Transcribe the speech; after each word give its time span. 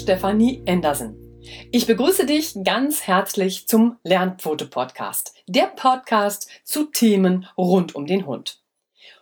Stefanie 0.00 0.64
Andersen. 0.66 1.14
Ich 1.72 1.86
begrüße 1.86 2.24
dich 2.24 2.54
ganz 2.64 3.06
herzlich 3.06 3.68
zum 3.68 3.98
Lernpfote 4.02 4.64
Podcast, 4.64 5.34
der 5.46 5.66
Podcast 5.66 6.48
zu 6.64 6.84
Themen 6.84 7.46
rund 7.58 7.94
um 7.94 8.06
den 8.06 8.24
Hund. 8.24 8.62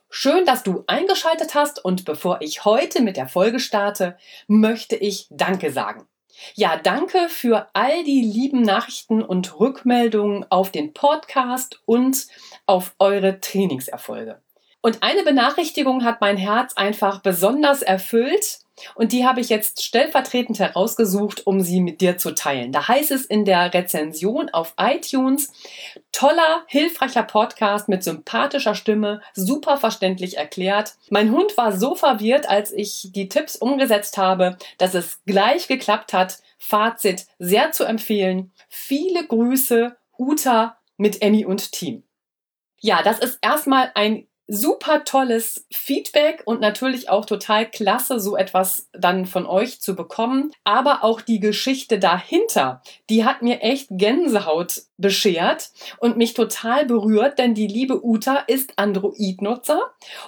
Schön, 0.08 0.46
dass 0.46 0.62
du 0.62 0.84
eingeschaltet 0.86 1.56
hast 1.56 1.84
und 1.84 2.04
bevor 2.04 2.42
ich 2.42 2.64
heute 2.64 3.02
mit 3.02 3.16
der 3.16 3.26
Folge 3.26 3.58
starte, 3.58 4.16
möchte 4.46 4.94
ich 4.94 5.26
Danke 5.30 5.72
sagen. 5.72 6.06
Ja, 6.54 6.76
danke 6.76 7.28
für 7.28 7.68
all 7.72 8.04
die 8.04 8.20
lieben 8.20 8.62
Nachrichten 8.62 9.20
und 9.20 9.58
Rückmeldungen 9.58 10.46
auf 10.48 10.70
den 10.70 10.94
Podcast 10.94 11.80
und 11.86 12.28
auf 12.66 12.94
eure 13.00 13.40
Trainingserfolge. 13.40 14.40
Und 14.80 15.02
eine 15.02 15.24
Benachrichtigung 15.24 16.04
hat 16.04 16.20
mein 16.20 16.36
Herz 16.36 16.74
einfach 16.74 17.20
besonders 17.20 17.82
erfüllt. 17.82 18.60
Und 18.94 19.12
die 19.12 19.26
habe 19.26 19.40
ich 19.40 19.48
jetzt 19.48 19.82
stellvertretend 19.82 20.58
herausgesucht, 20.58 21.46
um 21.46 21.60
sie 21.60 21.80
mit 21.80 22.00
dir 22.00 22.18
zu 22.18 22.34
teilen. 22.34 22.72
Da 22.72 22.88
heißt 22.88 23.10
es 23.10 23.24
in 23.24 23.44
der 23.44 23.72
Rezension 23.74 24.48
auf 24.50 24.74
iTunes, 24.78 25.52
toller, 26.12 26.64
hilfreicher 26.66 27.22
Podcast 27.22 27.88
mit 27.88 28.04
sympathischer 28.04 28.74
Stimme, 28.74 29.20
super 29.34 29.76
verständlich 29.76 30.36
erklärt. 30.36 30.94
Mein 31.10 31.32
Hund 31.32 31.56
war 31.56 31.72
so 31.72 31.94
verwirrt, 31.94 32.48
als 32.48 32.72
ich 32.72 33.08
die 33.12 33.28
Tipps 33.28 33.56
umgesetzt 33.56 34.18
habe, 34.18 34.56
dass 34.78 34.94
es 34.94 35.20
gleich 35.26 35.68
geklappt 35.68 36.12
hat. 36.12 36.38
Fazit 36.58 37.26
sehr 37.38 37.72
zu 37.72 37.84
empfehlen. 37.84 38.52
Viele 38.68 39.26
Grüße, 39.26 39.96
Uta 40.18 40.76
mit 40.96 41.22
Emmy 41.22 41.44
und 41.44 41.72
Team. 41.72 42.02
Ja, 42.80 43.02
das 43.02 43.18
ist 43.18 43.38
erstmal 43.42 43.90
ein 43.94 44.27
super 44.48 45.04
tolles 45.04 45.66
Feedback 45.70 46.42
und 46.46 46.60
natürlich 46.60 47.10
auch 47.10 47.26
total 47.26 47.70
klasse, 47.70 48.18
so 48.18 48.36
etwas 48.36 48.88
dann 48.92 49.26
von 49.26 49.46
euch 49.46 49.80
zu 49.80 49.94
bekommen. 49.94 50.50
Aber 50.64 51.04
auch 51.04 51.20
die 51.20 51.38
Geschichte 51.38 51.98
dahinter, 51.98 52.82
die 53.10 53.24
hat 53.24 53.42
mir 53.42 53.60
echt 53.60 53.88
Gänsehaut 53.90 54.82
beschert 54.98 55.70
und 55.98 56.16
mich 56.16 56.34
total 56.34 56.84
berührt, 56.84 57.38
denn 57.38 57.54
die 57.54 57.66
liebe 57.66 58.04
Uta 58.04 58.36
ist 58.46 58.72
Android-Nutzer 58.76 59.80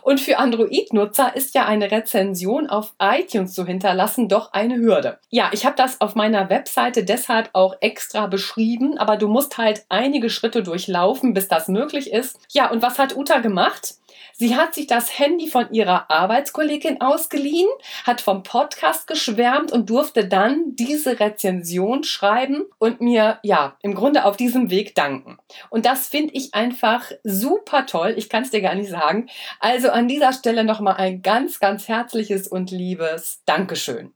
und 0.02 0.20
für 0.20 0.38
Android-Nutzer 0.38 1.36
ist 1.36 1.54
ja 1.54 1.66
eine 1.66 1.90
Rezension 1.90 2.68
auf 2.68 2.94
iTunes 2.98 3.52
zu 3.52 3.66
hinterlassen 3.66 4.28
doch 4.28 4.52
eine 4.52 4.76
Hürde. 4.76 5.18
Ja, 5.28 5.50
ich 5.52 5.66
habe 5.66 5.76
das 5.76 6.00
auf 6.00 6.14
meiner 6.14 6.48
Webseite 6.48 7.04
deshalb 7.04 7.50
auch 7.52 7.74
extra 7.80 8.26
beschrieben, 8.26 8.96
aber 8.96 9.16
du 9.16 9.28
musst 9.28 9.58
halt 9.58 9.84
einige 9.88 10.30
Schritte 10.30 10.62
durchlaufen, 10.62 11.34
bis 11.34 11.48
das 11.48 11.68
möglich 11.68 12.12
ist. 12.12 12.38
Ja, 12.50 12.70
und 12.70 12.82
was 12.82 12.98
hat 12.98 13.16
Uta 13.16 13.38
gemacht? 13.38 13.94
Sie 14.40 14.56
hat 14.56 14.74
sich 14.74 14.86
das 14.86 15.18
Handy 15.18 15.48
von 15.48 15.70
ihrer 15.70 16.10
Arbeitskollegin 16.10 17.02
ausgeliehen, 17.02 17.68
hat 18.04 18.22
vom 18.22 18.42
Podcast 18.42 19.06
geschwärmt 19.06 19.70
und 19.70 19.90
durfte 19.90 20.26
dann 20.26 20.76
diese 20.76 21.20
Rezension 21.20 22.04
schreiben 22.04 22.64
und 22.78 23.02
mir, 23.02 23.38
ja, 23.42 23.76
im 23.82 23.94
Grunde 23.94 24.24
auf 24.24 24.38
diesem 24.60 24.70
Weg 24.70 24.94
danken. 24.94 25.38
Und 25.70 25.86
das 25.86 26.08
finde 26.08 26.34
ich 26.34 26.54
einfach 26.54 27.10
super 27.24 27.86
toll. 27.86 28.14
Ich 28.16 28.28
kann 28.28 28.42
es 28.42 28.50
dir 28.50 28.60
gar 28.60 28.74
nicht 28.74 28.90
sagen. 28.90 29.28
Also 29.58 29.90
an 29.90 30.08
dieser 30.08 30.32
Stelle 30.32 30.64
nochmal 30.64 30.96
ein 30.96 31.22
ganz, 31.22 31.60
ganz 31.60 31.88
herzliches 31.88 32.48
und 32.48 32.70
liebes 32.70 33.42
Dankeschön. 33.46 34.12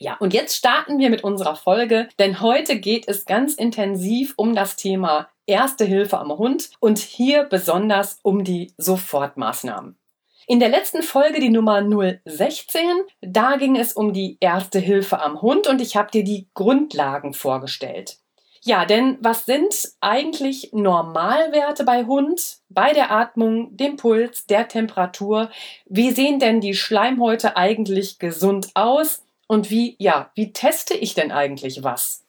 Ja, 0.00 0.16
und 0.20 0.32
jetzt 0.32 0.56
starten 0.56 0.98
wir 0.98 1.10
mit 1.10 1.24
unserer 1.24 1.56
Folge, 1.56 2.08
denn 2.20 2.40
heute 2.40 2.78
geht 2.78 3.08
es 3.08 3.24
ganz 3.24 3.54
intensiv 3.54 4.34
um 4.36 4.54
das 4.54 4.76
Thema 4.76 5.28
Erste 5.44 5.84
Hilfe 5.84 6.18
am 6.18 6.30
Hund 6.38 6.70
und 6.78 6.98
hier 6.98 7.44
besonders 7.44 8.20
um 8.22 8.44
die 8.44 8.72
Sofortmaßnahmen. 8.76 9.98
In 10.46 10.60
der 10.60 10.68
letzten 10.68 11.02
Folge, 11.02 11.40
die 11.40 11.50
Nummer 11.50 11.82
016, 12.24 12.80
da 13.22 13.56
ging 13.56 13.76
es 13.76 13.92
um 13.92 14.12
die 14.12 14.36
Erste 14.40 14.78
Hilfe 14.78 15.20
am 15.20 15.42
Hund 15.42 15.66
und 15.66 15.80
ich 15.80 15.96
habe 15.96 16.10
dir 16.12 16.22
die 16.22 16.48
Grundlagen 16.54 17.34
vorgestellt. 17.34 18.18
Ja, 18.68 18.84
denn 18.84 19.16
was 19.22 19.46
sind 19.46 19.74
eigentlich 20.02 20.74
Normalwerte 20.74 21.84
bei 21.84 22.04
Hund, 22.04 22.58
bei 22.68 22.92
der 22.92 23.10
Atmung, 23.10 23.74
dem 23.74 23.96
Puls, 23.96 24.44
der 24.44 24.68
Temperatur? 24.68 25.50
Wie 25.86 26.10
sehen 26.10 26.38
denn 26.38 26.60
die 26.60 26.74
Schleimhäute 26.74 27.56
eigentlich 27.56 28.18
gesund 28.18 28.68
aus? 28.74 29.22
Und 29.46 29.70
wie, 29.70 29.96
ja, 29.98 30.30
wie 30.34 30.52
teste 30.52 30.92
ich 30.92 31.14
denn 31.14 31.32
eigentlich 31.32 31.82
was? 31.82 32.26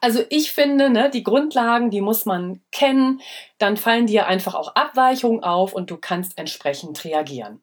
Also 0.00 0.24
ich 0.28 0.50
finde, 0.50 0.90
ne, 0.90 1.08
die 1.08 1.22
Grundlagen, 1.22 1.90
die 1.90 2.00
muss 2.00 2.24
man 2.24 2.60
kennen, 2.72 3.20
dann 3.58 3.76
fallen 3.76 4.08
dir 4.08 4.26
einfach 4.26 4.56
auch 4.56 4.74
Abweichungen 4.74 5.44
auf 5.44 5.72
und 5.72 5.88
du 5.92 5.98
kannst 5.98 6.36
entsprechend 6.36 7.04
reagieren. 7.04 7.62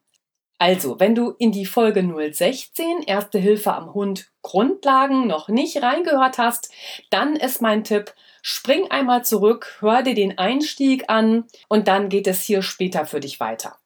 Also, 0.58 1.00
wenn 1.00 1.16
du 1.16 1.32
in 1.38 1.52
die 1.52 1.66
Folge 1.66 2.02
016 2.02 3.04
Erste 3.06 3.40
Hilfe 3.40 3.74
am 3.74 3.94
Hund 3.94 4.32
Grundlagen 4.42 5.28
noch 5.28 5.50
nicht 5.50 5.82
reingehört 5.82 6.38
hast, 6.38 6.72
dann 7.10 7.36
ist 7.36 7.62
mein 7.62 7.84
Tipp, 7.84 8.14
spring 8.42 8.90
einmal 8.90 9.26
zurück, 9.26 9.78
hör 9.80 10.02
dir 10.02 10.14
den 10.14 10.38
Einstieg 10.38 11.10
an 11.10 11.46
und 11.68 11.88
dann 11.90 12.10
geht 12.10 12.28
es 12.28 12.42
hier 12.42 12.62
später 12.62 13.06
für 13.06 13.20
dich 13.20 13.40
weiter. 13.40 13.78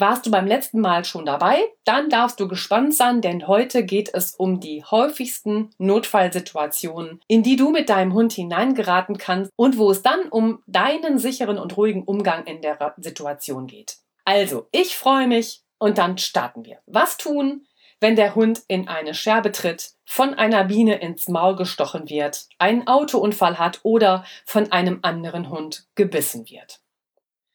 Warst 0.00 0.24
du 0.24 0.30
beim 0.30 0.46
letzten 0.46 0.78
Mal 0.80 1.04
schon 1.04 1.26
dabei? 1.26 1.58
Dann 1.82 2.08
darfst 2.08 2.38
du 2.38 2.46
gespannt 2.46 2.94
sein, 2.94 3.20
denn 3.20 3.48
heute 3.48 3.84
geht 3.84 4.14
es 4.14 4.36
um 4.36 4.60
die 4.60 4.84
häufigsten 4.84 5.70
Notfallsituationen, 5.78 7.20
in 7.26 7.42
die 7.42 7.56
du 7.56 7.70
mit 7.70 7.88
deinem 7.88 8.14
Hund 8.14 8.32
hineingeraten 8.32 9.18
kannst 9.18 9.50
und 9.56 9.76
wo 9.76 9.90
es 9.90 10.02
dann 10.02 10.28
um 10.28 10.62
deinen 10.68 11.18
sicheren 11.18 11.58
und 11.58 11.76
ruhigen 11.76 12.04
Umgang 12.04 12.46
in 12.46 12.62
der 12.62 12.94
Situation 12.98 13.66
geht. 13.66 13.96
Also, 14.24 14.68
ich 14.70 14.96
freue 14.96 15.26
mich 15.26 15.64
und 15.78 15.98
dann 15.98 16.18
starten 16.18 16.64
wir. 16.64 16.78
Was 16.86 17.16
tun, 17.16 17.66
wenn 18.00 18.16
der 18.16 18.34
Hund 18.34 18.62
in 18.68 18.88
eine 18.88 19.14
Scherbe 19.14 19.52
tritt, 19.52 19.92
von 20.04 20.34
einer 20.34 20.64
Biene 20.64 20.96
ins 21.00 21.28
Maul 21.28 21.56
gestochen 21.56 22.08
wird, 22.08 22.46
einen 22.58 22.86
Autounfall 22.86 23.58
hat 23.58 23.80
oder 23.82 24.24
von 24.44 24.70
einem 24.72 25.00
anderen 25.02 25.50
Hund 25.50 25.86
gebissen 25.94 26.48
wird? 26.48 26.80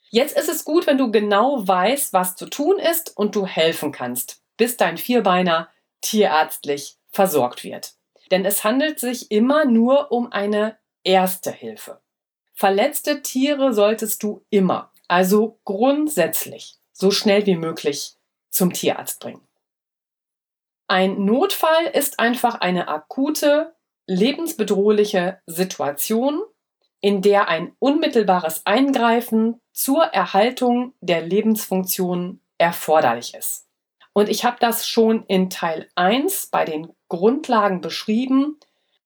Jetzt 0.09 0.37
ist 0.37 0.49
es 0.49 0.63
gut, 0.63 0.85
wenn 0.85 0.97
du 0.97 1.09
genau 1.09 1.67
weißt, 1.67 2.13
was 2.13 2.35
zu 2.35 2.47
tun 2.47 2.77
ist 2.77 3.17
und 3.17 3.35
du 3.35 3.47
helfen 3.47 3.91
kannst, 3.91 4.43
bis 4.57 4.77
dein 4.77 4.97
Vierbeiner 4.97 5.69
tierärztlich 6.01 6.97
versorgt 7.09 7.63
wird. 7.63 7.93
Denn 8.29 8.45
es 8.45 8.63
handelt 8.63 8.99
sich 8.99 9.31
immer 9.31 9.65
nur 9.65 10.11
um 10.11 10.31
eine 10.31 10.77
erste 11.03 11.51
Hilfe. 11.51 11.99
Verletzte 12.53 13.23
Tiere 13.23 13.73
solltest 13.73 14.21
du 14.21 14.45
immer, 14.49 14.91
also 15.07 15.59
grundsätzlich, 15.65 16.77
so 16.93 17.11
schnell 17.11 17.45
wie 17.45 17.55
möglich 17.55 18.15
zum 18.49 18.71
Tierarzt 18.71 19.19
bringen. 19.19 19.41
Ein 20.87 21.25
Notfall 21.25 21.87
ist 21.87 22.19
einfach 22.19 22.55
eine 22.55 22.87
akute, 22.87 23.73
lebensbedrohliche 24.07 25.41
Situation, 25.45 26.41
in 27.01 27.21
der 27.21 27.49
ein 27.49 27.75
unmittelbares 27.79 28.65
Eingreifen 28.65 29.59
zur 29.73 30.03
Erhaltung 30.03 30.93
der 31.01 31.21
Lebensfunktion 31.21 32.39
erforderlich 32.57 33.33
ist. 33.33 33.67
Und 34.13 34.29
ich 34.29 34.45
habe 34.45 34.57
das 34.59 34.87
schon 34.87 35.25
in 35.25 35.49
Teil 35.49 35.89
1 35.95 36.47
bei 36.47 36.65
den 36.65 36.93
Grundlagen 37.09 37.81
beschrieben. 37.81 38.59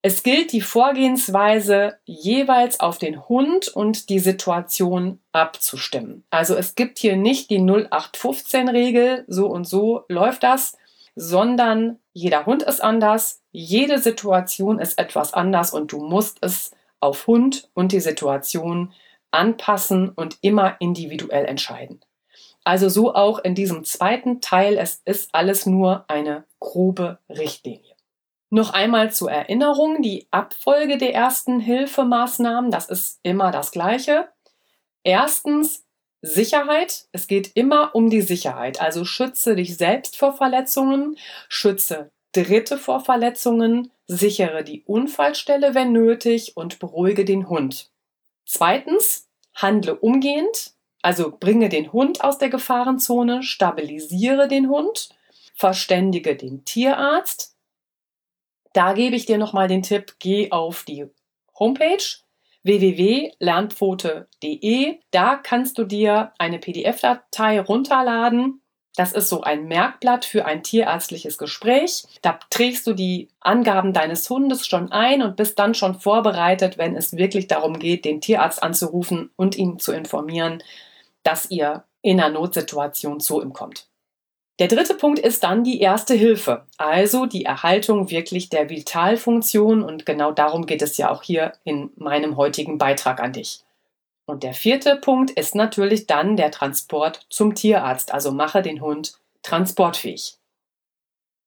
Es 0.07 0.23
gilt 0.23 0.53
die 0.53 0.61
Vorgehensweise 0.61 1.97
jeweils 2.05 2.79
auf 2.79 2.97
den 2.97 3.27
Hund 3.27 3.67
und 3.67 4.07
die 4.07 4.19
Situation 4.19 5.19
abzustimmen. 5.33 6.23
Also 6.29 6.55
es 6.55 6.75
gibt 6.75 6.97
hier 6.97 7.17
nicht 7.17 7.49
die 7.49 7.59
0815-Regel, 7.59 9.25
so 9.27 9.47
und 9.47 9.67
so 9.67 10.05
läuft 10.07 10.43
das, 10.43 10.77
sondern 11.17 11.99
jeder 12.13 12.45
Hund 12.45 12.63
ist 12.63 12.81
anders, 12.81 13.41
jede 13.51 13.99
Situation 13.99 14.79
ist 14.79 14.97
etwas 14.97 15.33
anders 15.33 15.73
und 15.73 15.91
du 15.91 15.99
musst 15.99 16.37
es 16.39 16.71
auf 17.01 17.27
Hund 17.27 17.69
und 17.73 17.91
die 17.91 17.99
Situation 17.99 18.93
anpassen 19.31 20.07
und 20.07 20.37
immer 20.39 20.77
individuell 20.79 21.43
entscheiden. 21.43 21.99
Also 22.63 22.87
so 22.87 23.13
auch 23.13 23.39
in 23.39 23.55
diesem 23.55 23.83
zweiten 23.83 24.39
Teil, 24.39 24.77
es 24.77 25.01
ist 25.03 25.35
alles 25.35 25.65
nur 25.65 26.05
eine 26.07 26.45
grobe 26.61 27.19
Richtlinie. 27.27 27.96
Noch 28.49 28.71
einmal 28.71 29.11
zur 29.11 29.31
Erinnerung, 29.31 30.01
die 30.01 30.27
Abfolge 30.31 30.97
der 30.97 31.13
ersten 31.13 31.59
Hilfemaßnahmen, 31.59 32.71
das 32.71 32.89
ist 32.89 33.19
immer 33.23 33.51
das 33.51 33.71
gleiche. 33.71 34.29
Erstens 35.03 35.85
Sicherheit. 36.21 37.07
Es 37.11 37.27
geht 37.27 37.51
immer 37.55 37.93
um 37.93 38.09
die 38.09 38.21
Sicherheit. 38.21 38.81
Also 38.81 39.05
schütze 39.05 39.55
dich 39.55 39.77
selbst 39.77 40.17
vor 40.17 40.33
Verletzungen, 40.33 41.17
schütze 41.49 42.11
Dritte 42.31 42.77
vor 42.77 42.99
Verletzungen, 42.99 43.91
sichere 44.05 44.63
die 44.63 44.83
Unfallstelle, 44.83 45.75
wenn 45.75 45.91
nötig, 45.91 46.55
und 46.55 46.79
beruhige 46.79 47.25
den 47.25 47.49
Hund. 47.49 47.91
Zweitens, 48.45 49.27
handle 49.53 49.95
umgehend, 49.95 50.73
also 51.01 51.35
bringe 51.37 51.69
den 51.69 51.91
Hund 51.93 52.23
aus 52.23 52.37
der 52.37 52.49
Gefahrenzone, 52.49 53.43
stabilisiere 53.43 54.47
den 54.47 54.69
Hund, 54.69 55.09
verständige 55.55 56.35
den 56.35 56.63
Tierarzt. 56.65 57.56
Da 58.77 58.93
gebe 58.93 59.15
ich 59.15 59.25
dir 59.25 59.39
nochmal 59.39 59.67
den 59.67 59.81
Tipp, 59.81 60.17
geh 60.19 60.51
auf 60.51 60.83
die 60.83 61.07
Homepage 61.57 62.03
www.lernpfote.de. 62.61 64.99
Da 65.09 65.35
kannst 65.37 65.79
du 65.79 65.83
dir 65.83 66.31
eine 66.37 66.59
PDF-Datei 66.59 67.59
runterladen 67.59 68.61
Das 68.95 69.13
ist 69.13 69.29
so 69.29 69.41
ein 69.41 69.67
Merkblatt 69.67 70.25
für 70.25 70.45
ein 70.45 70.61
tierärztliches 70.61 71.39
Gespräch. 71.39 72.03
Da 72.21 72.37
trägst 72.51 72.85
du 72.85 72.93
die 72.93 73.29
Angaben 73.39 73.93
deines 73.93 74.29
Hundes 74.29 74.67
schon 74.67 74.91
ein 74.91 75.23
und 75.23 75.37
bist 75.37 75.57
dann 75.57 75.73
schon 75.73 75.99
vorbereitet, 75.99 76.77
wenn 76.77 76.95
es 76.95 77.17
wirklich 77.17 77.47
darum 77.47 77.79
geht, 77.79 78.05
den 78.05 78.21
Tierarzt 78.21 78.61
anzurufen 78.61 79.31
und 79.35 79.57
ihn 79.57 79.79
zu 79.79 79.91
informieren, 79.91 80.61
dass 81.23 81.49
ihr 81.49 81.83
in 82.03 82.21
einer 82.21 82.31
Notsituation 82.31 83.21
zu 83.21 83.41
ihm 83.41 83.53
kommt. 83.53 83.87
Der 84.59 84.67
dritte 84.67 84.95
Punkt 84.95 85.19
ist 85.19 85.43
dann 85.43 85.63
die 85.63 85.79
erste 85.81 86.15
Hilfe, 86.15 86.65
also 86.77 87.27
die 87.27 87.45
Erhaltung 87.45 88.09
wirklich 88.09 88.49
der 88.49 88.69
Vitalfunktion 88.71 89.83
und 89.83 90.05
genau 90.07 90.31
darum 90.31 90.65
geht 90.65 90.81
es 90.81 90.97
ja 90.97 91.11
auch 91.11 91.21
hier 91.21 91.53
in 91.63 91.91
meinem 91.95 92.37
heutigen 92.37 92.79
Beitrag 92.79 93.19
an 93.19 93.33
dich. 93.33 93.63
Und 94.25 94.41
der 94.41 94.53
vierte 94.53 94.95
Punkt 94.95 95.29
ist 95.29 95.53
natürlich 95.53 96.07
dann 96.07 96.37
der 96.37 96.49
Transport 96.49 97.25
zum 97.29 97.53
Tierarzt, 97.53 98.13
also 98.13 98.31
mache 98.31 98.63
den 98.63 98.81
Hund 98.81 99.19
transportfähig. 99.43 100.37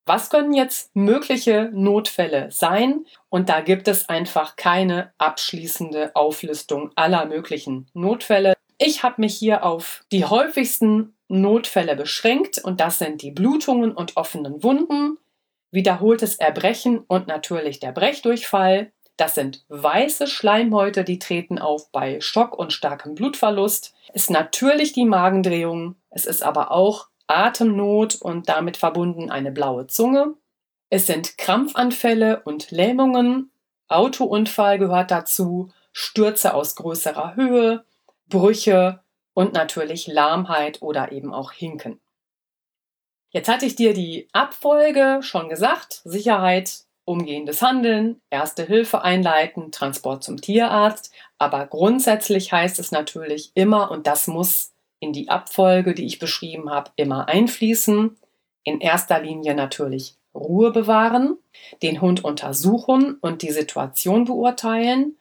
Was 0.06 0.30
können 0.30 0.54
jetzt 0.54 0.94
mögliche 0.96 1.70
Notfälle 1.72 2.50
sein? 2.50 3.04
Und 3.28 3.48
da 3.48 3.60
gibt 3.60 3.86
es 3.86 4.08
einfach 4.08 4.56
keine 4.56 5.12
abschließende 5.18 6.16
Auflistung 6.16 6.90
aller 6.96 7.26
möglichen 7.26 7.88
Notfälle. 7.92 8.54
Ich 8.78 9.02
habe 9.02 9.20
mich 9.20 9.36
hier 9.36 9.64
auf 9.64 10.04
die 10.10 10.24
häufigsten 10.24 11.14
Notfälle 11.30 11.96
beschränkt 11.96 12.58
und 12.58 12.80
das 12.80 12.98
sind 12.98 13.22
die 13.22 13.30
Blutungen 13.30 13.92
und 13.92 14.16
offenen 14.16 14.62
Wunden, 14.62 15.18
wiederholtes 15.70 16.36
Erbrechen 16.36 16.98
und 16.98 17.28
natürlich 17.28 17.78
der 17.80 17.92
Brechdurchfall, 17.92 18.92
das 19.20 19.34
sind 19.34 19.66
weiße 19.68 20.26
Schleimhäute, 20.26 21.04
die 21.04 21.18
treten 21.18 21.58
auf 21.58 21.92
bei 21.92 22.22
Schock 22.22 22.58
und 22.58 22.72
starkem 22.72 23.14
Blutverlust. 23.14 23.94
Ist 24.14 24.30
natürlich 24.30 24.94
die 24.94 25.04
Magendrehung. 25.04 25.96
Es 26.08 26.24
ist 26.24 26.42
aber 26.42 26.70
auch 26.70 27.08
Atemnot 27.26 28.14
und 28.14 28.48
damit 28.48 28.78
verbunden 28.78 29.30
eine 29.30 29.52
blaue 29.52 29.86
Zunge. 29.86 30.36
Es 30.88 31.06
sind 31.06 31.36
Krampfanfälle 31.36 32.40
und 32.44 32.70
Lähmungen. 32.70 33.50
Autounfall 33.88 34.78
gehört 34.78 35.10
dazu. 35.10 35.70
Stürze 35.92 36.54
aus 36.54 36.74
größerer 36.76 37.36
Höhe, 37.36 37.84
Brüche 38.26 39.00
und 39.40 39.54
natürlich 39.54 40.06
Lahmheit 40.06 40.82
oder 40.82 41.12
eben 41.12 41.32
auch 41.32 41.52
Hinken. 41.52 41.98
Jetzt 43.30 43.48
hatte 43.48 43.64
ich 43.64 43.74
dir 43.74 43.94
die 43.94 44.28
Abfolge 44.32 45.20
schon 45.22 45.48
gesagt. 45.48 46.02
Sicherheit, 46.04 46.80
umgehendes 47.06 47.62
Handeln, 47.62 48.20
Erste 48.28 48.66
Hilfe 48.66 49.00
einleiten, 49.00 49.72
Transport 49.72 50.22
zum 50.22 50.42
Tierarzt. 50.42 51.10
Aber 51.38 51.66
grundsätzlich 51.66 52.52
heißt 52.52 52.78
es 52.78 52.92
natürlich 52.92 53.52
immer, 53.54 53.90
und 53.90 54.06
das 54.06 54.26
muss 54.26 54.74
in 54.98 55.14
die 55.14 55.30
Abfolge, 55.30 55.94
die 55.94 56.04
ich 56.04 56.18
beschrieben 56.18 56.68
habe, 56.68 56.90
immer 56.96 57.28
einfließen. 57.28 58.18
In 58.64 58.80
erster 58.82 59.22
Linie 59.22 59.54
natürlich 59.54 60.16
Ruhe 60.34 60.70
bewahren, 60.70 61.38
den 61.82 62.02
Hund 62.02 62.24
untersuchen 62.24 63.14
und 63.22 63.40
die 63.40 63.52
Situation 63.52 64.26
beurteilen, 64.26 65.16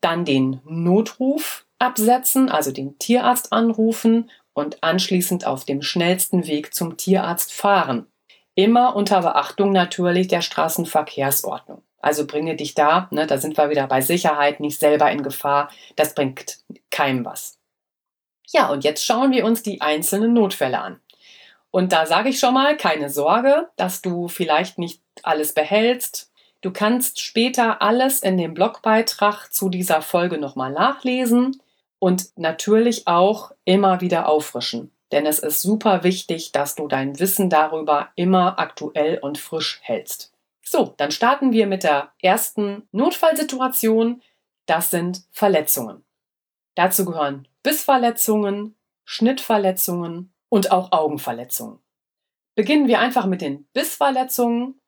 dann 0.00 0.24
den 0.24 0.62
Notruf 0.64 1.66
absetzen, 1.78 2.48
also 2.50 2.72
den 2.72 2.98
Tierarzt 2.98 3.52
anrufen 3.52 4.30
und 4.52 4.82
anschließend 4.82 5.46
auf 5.46 5.64
dem 5.64 5.82
schnellsten 5.82 6.46
Weg 6.46 6.74
zum 6.74 6.96
Tierarzt 6.96 7.52
fahren. 7.52 8.06
Immer 8.54 8.96
unter 8.96 9.22
Beachtung 9.22 9.70
natürlich 9.70 10.26
der 10.28 10.42
Straßenverkehrsordnung. 10.42 11.82
Also 12.00 12.26
bringe 12.26 12.56
dich 12.56 12.74
da, 12.74 13.08
ne, 13.10 13.26
da 13.26 13.38
sind 13.38 13.56
wir 13.56 13.70
wieder 13.70 13.86
bei 13.86 14.00
Sicherheit, 14.00 14.60
nicht 14.60 14.78
selber 14.78 15.10
in 15.10 15.22
Gefahr. 15.22 15.70
Das 15.96 16.14
bringt 16.14 16.58
keinem 16.90 17.24
was. 17.24 17.58
Ja, 18.50 18.68
und 18.70 18.82
jetzt 18.82 19.04
schauen 19.04 19.30
wir 19.30 19.44
uns 19.44 19.62
die 19.62 19.80
einzelnen 19.80 20.32
Notfälle 20.32 20.80
an. 20.80 21.00
Und 21.70 21.92
da 21.92 22.06
sage 22.06 22.30
ich 22.30 22.40
schon 22.40 22.54
mal, 22.54 22.76
keine 22.76 23.10
Sorge, 23.10 23.68
dass 23.76 24.00
du 24.00 24.26
vielleicht 24.26 24.78
nicht 24.78 25.02
alles 25.22 25.52
behältst. 25.52 26.32
Du 26.60 26.72
kannst 26.72 27.20
später 27.20 27.82
alles 27.82 28.20
in 28.20 28.36
dem 28.36 28.54
Blogbeitrag 28.54 29.52
zu 29.52 29.68
dieser 29.68 30.02
Folge 30.02 30.38
nochmal 30.38 30.72
nachlesen 30.72 31.60
und 31.98 32.36
natürlich 32.36 33.06
auch 33.06 33.52
immer 33.64 34.00
wieder 34.00 34.28
auffrischen. 34.28 34.92
Denn 35.10 35.26
es 35.26 35.38
ist 35.38 35.62
super 35.62 36.04
wichtig, 36.04 36.52
dass 36.52 36.74
du 36.74 36.86
dein 36.86 37.18
Wissen 37.18 37.48
darüber 37.48 38.10
immer 38.14 38.58
aktuell 38.58 39.18
und 39.18 39.38
frisch 39.38 39.80
hältst. 39.82 40.32
So, 40.62 40.92
dann 40.98 41.10
starten 41.10 41.52
wir 41.52 41.66
mit 41.66 41.82
der 41.82 42.12
ersten 42.20 42.86
Notfallsituation. 42.92 44.22
Das 44.66 44.90
sind 44.90 45.22
Verletzungen. 45.30 46.04
Dazu 46.74 47.06
gehören 47.06 47.48
Bissverletzungen, 47.62 48.76
Schnittverletzungen 49.04 50.32
und 50.50 50.70
auch 50.70 50.92
Augenverletzungen. 50.92 51.78
Beginnen 52.54 52.86
wir 52.86 53.00
einfach 53.00 53.24
mit 53.24 53.40
den 53.40 53.64
Bissverletzungen. 53.72 54.78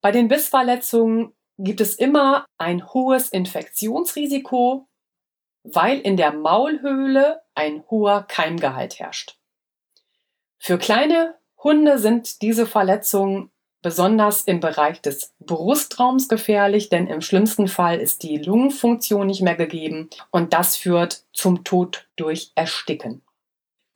Bei 0.00 0.10
den 0.10 0.28
Bissverletzungen 0.28 1.34
gibt 1.58 1.80
es 1.80 1.94
immer 1.94 2.46
ein 2.58 2.92
hohes 2.92 3.28
Infektionsrisiko 3.28 4.88
weil 5.62 5.98
in 6.00 6.16
der 6.16 6.32
Maulhöhle 6.32 7.42
ein 7.54 7.84
hoher 7.90 8.22
Keimgehalt 8.22 8.98
herrscht. 8.98 9.38
Für 10.58 10.78
kleine 10.78 11.34
Hunde 11.62 11.98
sind 11.98 12.42
diese 12.42 12.66
Verletzungen 12.66 13.50
besonders 13.82 14.42
im 14.42 14.60
Bereich 14.60 15.00
des 15.00 15.34
Brustraums 15.38 16.28
gefährlich, 16.28 16.88
denn 16.90 17.06
im 17.06 17.22
schlimmsten 17.22 17.68
Fall 17.68 17.98
ist 17.98 18.22
die 18.22 18.36
Lungenfunktion 18.36 19.26
nicht 19.26 19.42
mehr 19.42 19.56
gegeben 19.56 20.10
und 20.30 20.52
das 20.52 20.76
führt 20.76 21.24
zum 21.32 21.64
Tod 21.64 22.08
durch 22.16 22.52
Ersticken. 22.54 23.22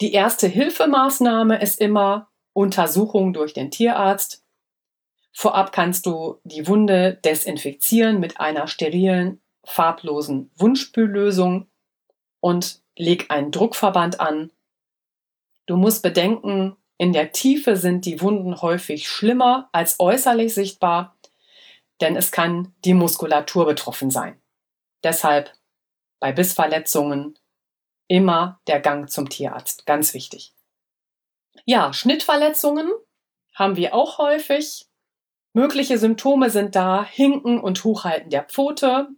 Die 0.01 0.13
erste 0.13 0.49
Hilfemaßnahme 0.49 1.61
ist 1.61 1.81
immer 1.81 2.29
Untersuchung 2.53 3.33
durch 3.33 3.53
den 3.53 3.71
Tierarzt. 3.71 4.43
Vorab 5.33 5.73
kannst 5.73 6.07
du 6.07 6.41
die 6.45 6.67
Wunde 6.67 7.19
desinfizieren 7.25 8.21
mit 8.21 8.41
einer 8.41 8.69
sterilen 8.69 9.41
farblosen 9.67 10.51
Wundspüllösung 10.57 11.69
und 12.41 12.81
leg 12.97 13.31
einen 13.31 13.51
Druckverband 13.51 14.21
an. 14.21 14.51
Du 15.67 15.77
musst 15.77 16.03
bedenken, 16.03 16.77
in 16.99 17.13
der 17.13 17.33
Tiefe 17.33 17.77
sind 17.77 18.05
die 18.05 18.21
Wunden 18.21 18.61
häufig 18.61 19.09
schlimmer 19.09 19.69
als 19.73 19.99
äußerlich 19.99 20.55
sichtbar, 20.55 21.17
denn 22.01 22.17
es 22.17 22.31
kann 22.31 22.75
die 22.85 22.95
Muskulatur 22.95 23.67
betroffen 23.67 24.11
sein. 24.11 24.41
Deshalb 25.03 25.53
bei 26.21 26.33
Bissverletzungen 26.33 27.39
immer 28.09 28.61
der 28.67 28.81
Gang 28.81 29.11
zum 29.11 29.29
Tierarzt, 29.29 29.87
ganz 29.87 30.15
wichtig. 30.15 30.53
Ja, 31.65 31.93
Schnittverletzungen 31.93 32.93
haben 33.55 33.77
wir 33.77 33.95
auch 33.95 34.19
häufig. 34.19 34.89
Mögliche 35.53 35.99
Symptome 35.99 36.51
sind 36.51 36.75
da 36.75 37.05
Hinken 37.05 37.61
und 37.61 37.85
Hochhalten 37.85 38.31
der 38.31 38.43
Pfote, 38.43 39.09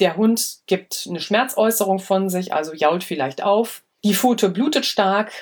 der 0.00 0.16
Hund 0.16 0.58
gibt 0.66 1.06
eine 1.08 1.20
Schmerzäußerung 1.20 1.98
von 1.98 2.28
sich, 2.28 2.52
also 2.52 2.72
jault 2.74 3.04
vielleicht 3.04 3.42
auf. 3.42 3.82
Die 4.02 4.14
Pfote 4.14 4.48
blutet 4.48 4.86
stark. 4.86 5.32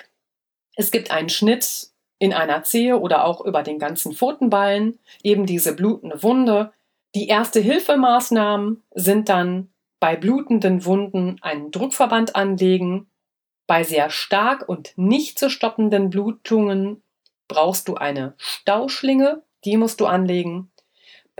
Es 0.77 0.91
gibt 0.91 1.11
einen 1.11 1.29
Schnitt 1.29 1.89
in 2.19 2.33
einer 2.33 2.63
Zehe 2.63 2.99
oder 2.99 3.25
auch 3.25 3.41
über 3.45 3.63
den 3.63 3.79
ganzen 3.79 4.13
Pfotenballen, 4.13 4.99
eben 5.23 5.47
diese 5.47 5.75
blutende 5.75 6.23
Wunde. 6.23 6.73
Die 7.15 7.29
erste 7.29 7.61
Hilfemaßnahmen 7.61 8.83
sind 8.95 9.29
dann 9.29 9.69
bei 10.01 10.17
blutenden 10.17 10.85
Wunden 10.85 11.39
einen 11.43 11.71
Druckverband 11.71 12.35
anlegen. 12.35 13.07
Bei 13.67 13.85
sehr 13.85 14.11
stark 14.11 14.69
und 14.69 14.93
nicht 14.97 15.39
zu 15.39 15.49
stoppenden 15.49 16.11
Blutungen 16.11 17.03
brauchst 17.49 17.87
du 17.87 17.95
eine 17.95 18.35
Stauschlinge, 18.39 19.43
die 19.65 19.77
musst 19.77 20.01
du 20.01 20.07
anlegen. 20.07 20.72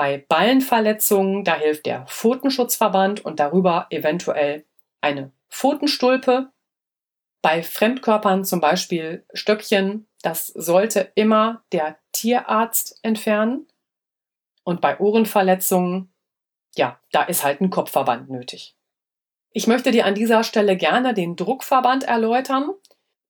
Bei 0.03 0.19
Ballenverletzungen, 0.19 1.45
da 1.45 1.55
hilft 1.55 1.87
der 1.87 2.07
Pfotenschutzverband 2.07 3.25
und 3.25 3.39
darüber 3.39 3.87
eventuell 3.91 4.67
eine 5.01 5.31
Pfotenstulpe. 5.49 6.51
Bei 7.41 7.63
Fremdkörpern, 7.63 8.45
zum 8.45 8.61
Beispiel 8.61 9.25
Stöckchen, 9.33 10.09
das 10.21 10.49
sollte 10.49 11.13
immer 11.15 11.63
der 11.71 11.99
Tierarzt 12.11 12.99
entfernen. 13.05 13.69
Und 14.65 14.81
bei 14.81 14.99
Ohrenverletzungen, 14.99 16.13
ja, 16.75 16.99
da 17.13 17.23
ist 17.23 17.45
halt 17.45 17.61
ein 17.61 17.71
Kopfverband 17.71 18.29
nötig. 18.29 18.75
Ich 19.53 19.69
möchte 19.69 19.93
dir 19.93 20.05
an 20.05 20.17
dieser 20.17 20.43
Stelle 20.43 20.77
gerne 20.77 21.15
den 21.15 21.37
Druckverband 21.37 22.03
erläutern. 22.03 22.71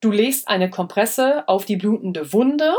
Du 0.01 0.11
legst 0.11 0.49
eine 0.49 0.71
Kompresse 0.71 1.47
auf 1.49 1.67
die 1.67 1.77
blutende 1.77 2.33
Wunde, 2.33 2.73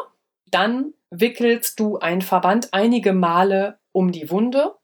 dann 0.47 0.95
wickelst 1.11 1.79
du 1.79 1.99
einen 1.99 2.23
Verband 2.23 2.73
einige 2.73 3.13
Male 3.13 3.77
um 3.93 4.11
die 4.11 4.29
Wunde 4.29 4.75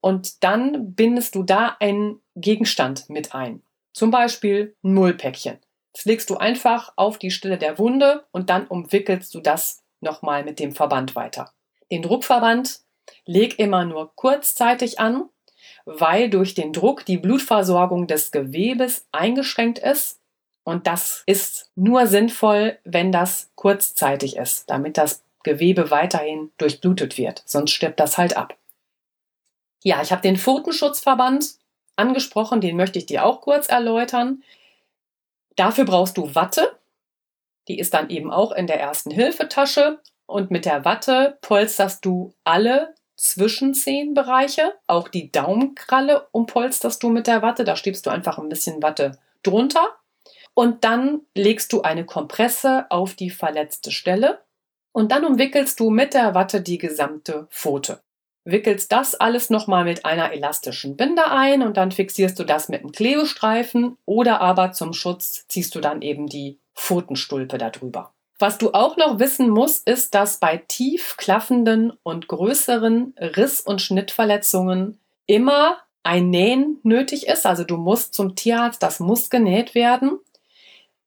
und 0.00 0.42
dann 0.42 0.94
bindest 0.94 1.34
du 1.34 1.42
da 1.42 1.76
einen 1.80 2.22
Gegenstand 2.34 3.10
mit 3.10 3.34
ein. 3.34 3.62
Zum 3.92 4.10
Beispiel 4.10 4.76
ein 4.82 4.94
Mullpäckchen. 4.94 5.58
Das 5.92 6.04
legst 6.04 6.30
du 6.30 6.36
einfach 6.36 6.92
auf 6.96 7.18
die 7.18 7.30
Stelle 7.30 7.58
der 7.58 7.78
Wunde 7.78 8.26
und 8.30 8.50
dann 8.50 8.66
umwickelst 8.66 9.34
du 9.34 9.40
das 9.40 9.82
nochmal 10.00 10.44
mit 10.44 10.60
dem 10.60 10.72
Verband 10.72 11.16
weiter. 11.16 11.52
Den 11.90 12.02
Druckverband 12.02 12.80
leg 13.24 13.58
immer 13.58 13.84
nur 13.84 14.14
kurzzeitig 14.14 14.98
an, 14.98 15.28
weil 15.84 16.28
durch 16.28 16.54
den 16.54 16.72
Druck 16.72 17.04
die 17.06 17.16
Blutversorgung 17.16 18.06
des 18.06 18.30
Gewebes 18.32 19.06
eingeschränkt 19.12 19.78
ist 19.78 20.20
Und 20.68 20.88
das 20.88 21.22
ist 21.26 21.70
nur 21.76 22.08
sinnvoll, 22.08 22.78
wenn 22.82 23.12
das 23.12 23.52
kurzzeitig 23.54 24.36
ist, 24.36 24.68
damit 24.68 24.98
das 24.98 25.22
Gewebe 25.46 25.90
weiterhin 25.92 26.50
durchblutet 26.58 27.16
wird. 27.16 27.42
Sonst 27.46 27.70
stirbt 27.70 28.00
das 28.00 28.18
halt 28.18 28.36
ab. 28.36 28.56
Ja, 29.84 30.02
ich 30.02 30.10
habe 30.10 30.20
den 30.20 30.36
Pfotenschutzverband 30.36 31.54
angesprochen, 31.94 32.60
den 32.60 32.76
möchte 32.76 32.98
ich 32.98 33.06
dir 33.06 33.24
auch 33.24 33.40
kurz 33.40 33.68
erläutern. 33.68 34.42
Dafür 35.54 35.84
brauchst 35.84 36.18
du 36.18 36.34
Watte. 36.34 36.76
Die 37.68 37.78
ist 37.78 37.94
dann 37.94 38.10
eben 38.10 38.32
auch 38.32 38.50
in 38.50 38.66
der 38.66 38.80
ersten 38.80 39.12
Hilfetasche. 39.12 40.00
Und 40.26 40.50
mit 40.50 40.64
der 40.64 40.84
Watte 40.84 41.38
polsterst 41.40 42.04
du 42.04 42.34
alle 42.42 42.94
Zwischenzehenbereiche, 43.14 44.74
auch 44.88 45.06
die 45.06 45.30
Daumenkralle 45.30 46.26
umpolsterst 46.32 47.00
du 47.00 47.08
mit 47.08 47.28
der 47.28 47.42
Watte. 47.42 47.62
Da 47.62 47.76
stiebst 47.76 48.04
du 48.04 48.10
einfach 48.10 48.38
ein 48.38 48.48
bisschen 48.48 48.82
Watte 48.82 49.18
drunter. 49.44 49.96
Und 50.52 50.82
dann 50.82 51.20
legst 51.34 51.72
du 51.72 51.82
eine 51.82 52.04
Kompresse 52.04 52.86
auf 52.90 53.14
die 53.14 53.30
verletzte 53.30 53.92
Stelle. 53.92 54.40
Und 54.96 55.12
dann 55.12 55.26
umwickelst 55.26 55.78
du 55.78 55.90
mit 55.90 56.14
der 56.14 56.34
Watte 56.34 56.62
die 56.62 56.78
gesamte 56.78 57.48
Pfote 57.50 58.00
wickelst 58.46 58.92
das 58.92 59.14
alles 59.14 59.50
nochmal 59.50 59.84
mit 59.84 60.04
einer 60.04 60.32
elastischen 60.32 60.96
Binde 60.96 61.30
ein 61.30 61.62
und 61.62 61.76
dann 61.76 61.90
fixierst 61.90 62.38
du 62.38 62.44
das 62.44 62.68
mit 62.68 62.80
einem 62.80 62.92
Klebestreifen 62.92 63.98
oder 64.06 64.40
aber 64.40 64.72
zum 64.72 64.92
Schutz 64.92 65.44
ziehst 65.48 65.74
du 65.74 65.80
dann 65.80 66.00
eben 66.00 66.28
die 66.28 66.60
Pfotenstulpe 66.74 67.58
darüber. 67.58 68.14
Was 68.38 68.58
du 68.58 68.72
auch 68.72 68.96
noch 68.96 69.18
wissen 69.18 69.48
musst, 69.48 69.88
ist, 69.88 70.14
dass 70.14 70.38
bei 70.38 70.62
tief 70.68 71.16
klaffenden 71.16 71.92
und 72.02 72.28
größeren 72.28 73.14
Riss- 73.18 73.62
und 73.62 73.82
Schnittverletzungen 73.82 75.00
immer 75.26 75.78
ein 76.02 76.30
Nähen 76.30 76.78
nötig 76.82 77.26
ist. 77.26 77.46
Also 77.46 77.64
du 77.64 77.78
musst 77.78 78.14
zum 78.14 78.36
Tierarzt, 78.36 78.82
das 78.82 79.00
muss 79.00 79.30
genäht 79.30 79.74
werden. 79.74 80.20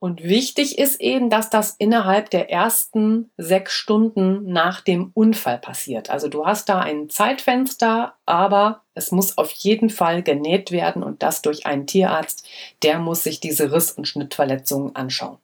Und 0.01 0.23
wichtig 0.23 0.79
ist 0.79 1.01
eben, 1.01 1.29
dass 1.29 1.49
das 1.49 1.75
innerhalb 1.77 2.29
der 2.29 2.49
ersten 2.49 3.31
sechs 3.35 3.73
Stunden 3.73 4.49
nach 4.49 4.79
dem 4.79 5.11
Unfall 5.13 5.57
passiert. 5.57 6.09
Also 6.09 6.29
du 6.29 6.45
hast 6.45 6.69
da 6.69 6.79
ein 6.79 7.09
Zeitfenster, 7.09 8.15
aber 8.25 8.85
es 8.93 9.11
muss 9.11 9.37
auf 9.37 9.51
jeden 9.51 9.89
Fall 9.89 10.23
genäht 10.23 10.71
werden 10.71 11.03
und 11.03 11.21
das 11.21 11.41
durch 11.41 11.65
einen 11.65 11.85
Tierarzt. 11.85 12.47
Der 12.81 12.99
muss 12.99 13.23
sich 13.23 13.41
diese 13.41 13.73
Riss- 13.73 13.91
und 13.91 14.07
Schnittverletzungen 14.07 14.95
anschauen. 14.95 15.39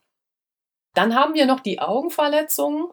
Dann 0.93 1.15
haben 1.15 1.33
wir 1.33 1.47
noch 1.47 1.59
die 1.59 1.79
Augenverletzungen. 1.79 2.87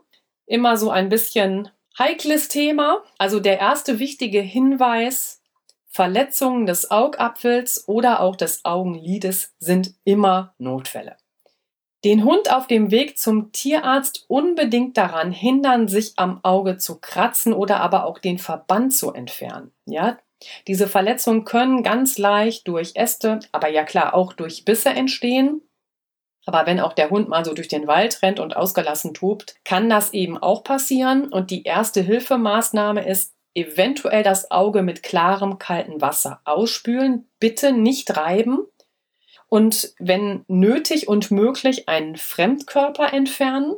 Immer 0.46 0.76
so 0.76 0.90
ein 0.90 1.08
bisschen 1.08 1.70
heikles 1.96 2.48
Thema. 2.48 3.04
Also 3.18 3.38
der 3.38 3.60
erste 3.60 4.00
wichtige 4.00 4.40
Hinweis, 4.40 5.40
Verletzungen 5.86 6.66
des 6.66 6.90
Augapfels 6.90 7.86
oder 7.86 8.18
auch 8.18 8.34
des 8.34 8.64
Augenlides 8.64 9.54
sind 9.60 9.94
immer 10.02 10.56
Notfälle 10.58 11.21
den 12.04 12.24
Hund 12.24 12.52
auf 12.52 12.66
dem 12.66 12.90
Weg 12.90 13.18
zum 13.18 13.52
Tierarzt 13.52 14.24
unbedingt 14.28 14.96
daran 14.96 15.32
hindern, 15.32 15.88
sich 15.88 16.14
am 16.16 16.40
Auge 16.42 16.76
zu 16.76 17.00
kratzen 17.00 17.52
oder 17.52 17.80
aber 17.80 18.06
auch 18.06 18.18
den 18.18 18.38
Verband 18.38 18.94
zu 18.94 19.12
entfernen. 19.12 19.72
Ja, 19.86 20.18
diese 20.66 20.88
Verletzungen 20.88 21.44
können 21.44 21.82
ganz 21.82 22.18
leicht 22.18 22.66
durch 22.66 22.92
Äste, 22.94 23.40
aber 23.52 23.68
ja 23.68 23.84
klar 23.84 24.14
auch 24.14 24.32
durch 24.32 24.64
Bisse 24.64 24.90
entstehen. 24.90 25.62
Aber 26.44 26.66
wenn 26.66 26.80
auch 26.80 26.92
der 26.92 27.10
Hund 27.10 27.28
mal 27.28 27.44
so 27.44 27.54
durch 27.54 27.68
den 27.68 27.86
Wald 27.86 28.20
rennt 28.22 28.40
und 28.40 28.56
ausgelassen 28.56 29.14
tobt, 29.14 29.54
kann 29.64 29.88
das 29.88 30.12
eben 30.12 30.36
auch 30.38 30.64
passieren. 30.64 31.28
Und 31.28 31.50
die 31.50 31.62
erste 31.62 32.00
Hilfemaßnahme 32.00 33.06
ist 33.06 33.32
eventuell 33.54 34.24
das 34.24 34.50
Auge 34.50 34.82
mit 34.82 35.02
klarem 35.02 35.58
kalten 35.58 36.00
Wasser 36.00 36.40
ausspülen. 36.44 37.28
Bitte 37.38 37.72
nicht 37.72 38.16
reiben, 38.16 38.66
und 39.52 39.92
wenn 39.98 40.46
nötig 40.48 41.08
und 41.08 41.30
möglich 41.30 41.86
einen 41.86 42.16
Fremdkörper 42.16 43.12
entfernen. 43.12 43.74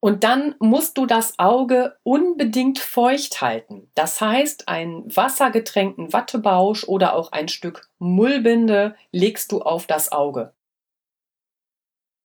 Und 0.00 0.22
dann 0.22 0.54
musst 0.58 0.98
du 0.98 1.06
das 1.06 1.38
Auge 1.38 1.96
unbedingt 2.02 2.78
feucht 2.78 3.40
halten. 3.40 3.90
Das 3.94 4.20
heißt, 4.20 4.68
einen 4.68 5.16
wassergetränkten 5.16 6.12
Wattebausch 6.12 6.84
oder 6.84 7.14
auch 7.14 7.32
ein 7.32 7.48
Stück 7.48 7.88
Mullbinde 7.98 8.96
legst 9.12 9.50
du 9.50 9.62
auf 9.62 9.86
das 9.86 10.12
Auge. 10.12 10.52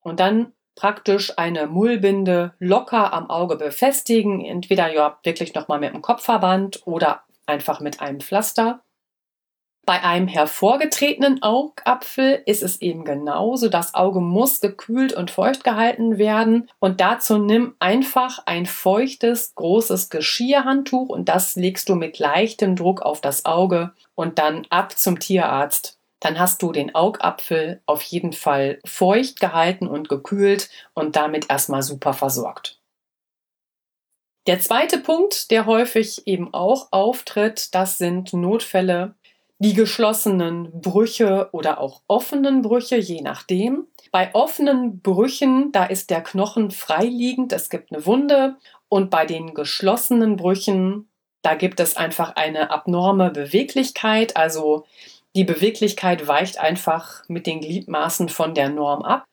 Und 0.01 0.19
dann 0.19 0.51
praktisch 0.75 1.37
eine 1.37 1.67
Mullbinde 1.67 2.53
locker 2.59 3.13
am 3.13 3.29
Auge 3.29 3.55
befestigen, 3.55 4.43
entweder 4.43 4.93
ja 4.93 5.19
wirklich 5.23 5.53
nochmal 5.53 5.79
mit 5.79 5.93
dem 5.93 6.01
Kopfverband 6.01 6.85
oder 6.85 7.23
einfach 7.45 7.79
mit 7.79 8.01
einem 8.01 8.19
Pflaster. 8.19 8.83
Bei 9.85 10.01
einem 10.01 10.29
hervorgetretenen 10.29 11.43
Augapfel 11.43 12.41
ist 12.45 12.63
es 12.63 12.81
eben 12.81 13.03
genauso. 13.03 13.67
Das 13.67 13.93
Auge 13.93 14.21
muss 14.21 14.61
gekühlt 14.61 15.11
und 15.11 15.29
feucht 15.29 15.65
gehalten 15.65 16.17
werden. 16.17 16.69
Und 16.79 17.01
dazu 17.01 17.37
nimm 17.37 17.75
einfach 17.79 18.39
ein 18.45 18.65
feuchtes, 18.65 19.53
großes 19.55 20.09
Geschirrhandtuch 20.09 21.09
und 21.09 21.27
das 21.27 21.57
legst 21.57 21.89
du 21.89 21.95
mit 21.95 22.17
leichtem 22.17 22.77
Druck 22.77 23.01
auf 23.01 23.19
das 23.19 23.43
Auge 23.43 23.91
und 24.15 24.39
dann 24.39 24.65
ab 24.69 24.97
zum 24.97 25.19
Tierarzt. 25.19 25.99
Dann 26.21 26.39
hast 26.39 26.61
du 26.61 26.71
den 26.71 26.95
Augapfel 26.95 27.81
auf 27.85 28.01
jeden 28.03 28.31
Fall 28.31 28.79
feucht 28.85 29.41
gehalten 29.41 29.87
und 29.87 30.07
gekühlt 30.07 30.69
und 30.93 31.17
damit 31.17 31.49
erstmal 31.49 31.83
super 31.83 32.13
versorgt. 32.13 32.79
Der 34.47 34.59
zweite 34.59 34.99
Punkt, 34.99 35.51
der 35.51 35.65
häufig 35.65 36.25
eben 36.25 36.53
auch 36.53 36.87
auftritt, 36.91 37.75
das 37.75 37.97
sind 37.97 38.31
Notfälle 38.31 39.15
die 39.63 39.73
geschlossenen 39.73 40.81
Brüche 40.81 41.47
oder 41.53 41.79
auch 41.79 42.01
offenen 42.07 42.61
Brüche, 42.61 42.97
je 42.97 43.21
nachdem. 43.21 43.87
Bei 44.11 44.35
offenen 44.35 44.99
Brüchen, 44.99 45.71
da 45.71 45.85
ist 45.85 46.09
der 46.09 46.21
Knochen 46.21 46.69
freiliegend, 46.69 47.53
es 47.53 47.69
gibt 47.69 47.93
eine 47.93 48.05
Wunde. 48.05 48.57
Und 48.89 49.09
bei 49.09 49.25
den 49.25 49.53
geschlossenen 49.53 50.35
Brüchen, 50.35 51.09
da 51.43 51.55
gibt 51.55 51.79
es 51.79 51.95
einfach 51.95 52.35
eine 52.35 52.71
abnorme 52.71 53.31
Beweglichkeit. 53.31 54.35
Also 54.35 54.85
die 55.33 55.45
Beweglichkeit 55.45 56.27
weicht 56.27 56.59
einfach 56.59 57.23
mit 57.29 57.47
den 57.47 57.61
Gliedmaßen 57.61 58.27
von 58.27 58.53
der 58.53 58.69
Norm 58.69 59.01
ab. 59.01 59.23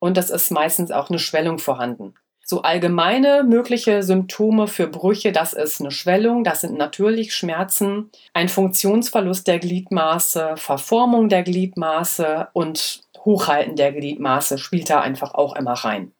Und 0.00 0.18
es 0.18 0.30
ist 0.30 0.50
meistens 0.50 0.90
auch 0.90 1.10
eine 1.10 1.20
Schwellung 1.20 1.58
vorhanden. 1.58 2.14
So 2.44 2.60
allgemeine 2.60 3.42
mögliche 3.42 4.02
Symptome 4.02 4.68
für 4.68 4.86
Brüche, 4.86 5.32
das 5.32 5.54
ist 5.54 5.80
eine 5.80 5.90
Schwellung, 5.90 6.44
das 6.44 6.60
sind 6.60 6.76
natürlich 6.76 7.34
Schmerzen, 7.34 8.10
ein 8.34 8.50
Funktionsverlust 8.50 9.46
der 9.46 9.58
Gliedmaße, 9.58 10.54
Verformung 10.56 11.30
der 11.30 11.42
Gliedmaße 11.42 12.48
und 12.52 13.02
Hochhalten 13.24 13.76
der 13.76 13.92
Gliedmaße 13.92 14.58
spielt 14.58 14.90
da 14.90 15.00
einfach 15.00 15.34
auch 15.34 15.56
immer 15.56 15.72
rein. 15.72 16.12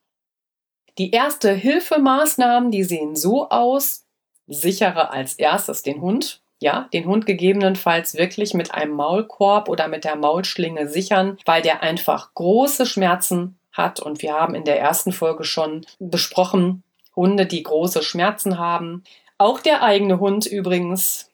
Die 0.97 1.11
erste 1.11 1.53
Hilfemaßnahmen, 1.53 2.71
die 2.71 2.85
sehen 2.85 3.17
so 3.17 3.51
aus, 3.51 4.07
sichere 4.47 5.11
als 5.11 5.35
erstes 5.35 5.83
den 5.83 6.01
Hund, 6.01 6.41
ja, 6.61 6.89
den 6.93 7.05
Hund 7.05 7.27
gegebenenfalls 7.27 8.15
wirklich 8.15 8.55
mit 8.55 8.73
einem 8.73 8.93
Maulkorb 8.93 9.69
oder 9.69 9.89
mit 9.89 10.05
der 10.05 10.17
Maulschlinge 10.17 10.89
sichern, 10.89 11.37
weil 11.45 11.61
der 11.61 11.83
einfach 11.83 12.33
große 12.33 12.87
Schmerzen 12.87 13.59
hat. 13.75 14.01
Und 14.01 14.23
wir 14.23 14.33
haben 14.33 14.55
in 14.55 14.65
der 14.65 14.81
ersten 14.81 15.13
Folge 15.13 15.45
schon 15.45 15.85
besprochen, 15.99 16.83
Hunde, 17.15 17.47
die 17.47 17.63
große 17.63 18.03
Schmerzen 18.03 18.59
haben. 18.59 19.05
Auch 19.39 19.61
der 19.61 19.83
eigene 19.83 20.19
Hund 20.19 20.47
übrigens, 20.47 21.31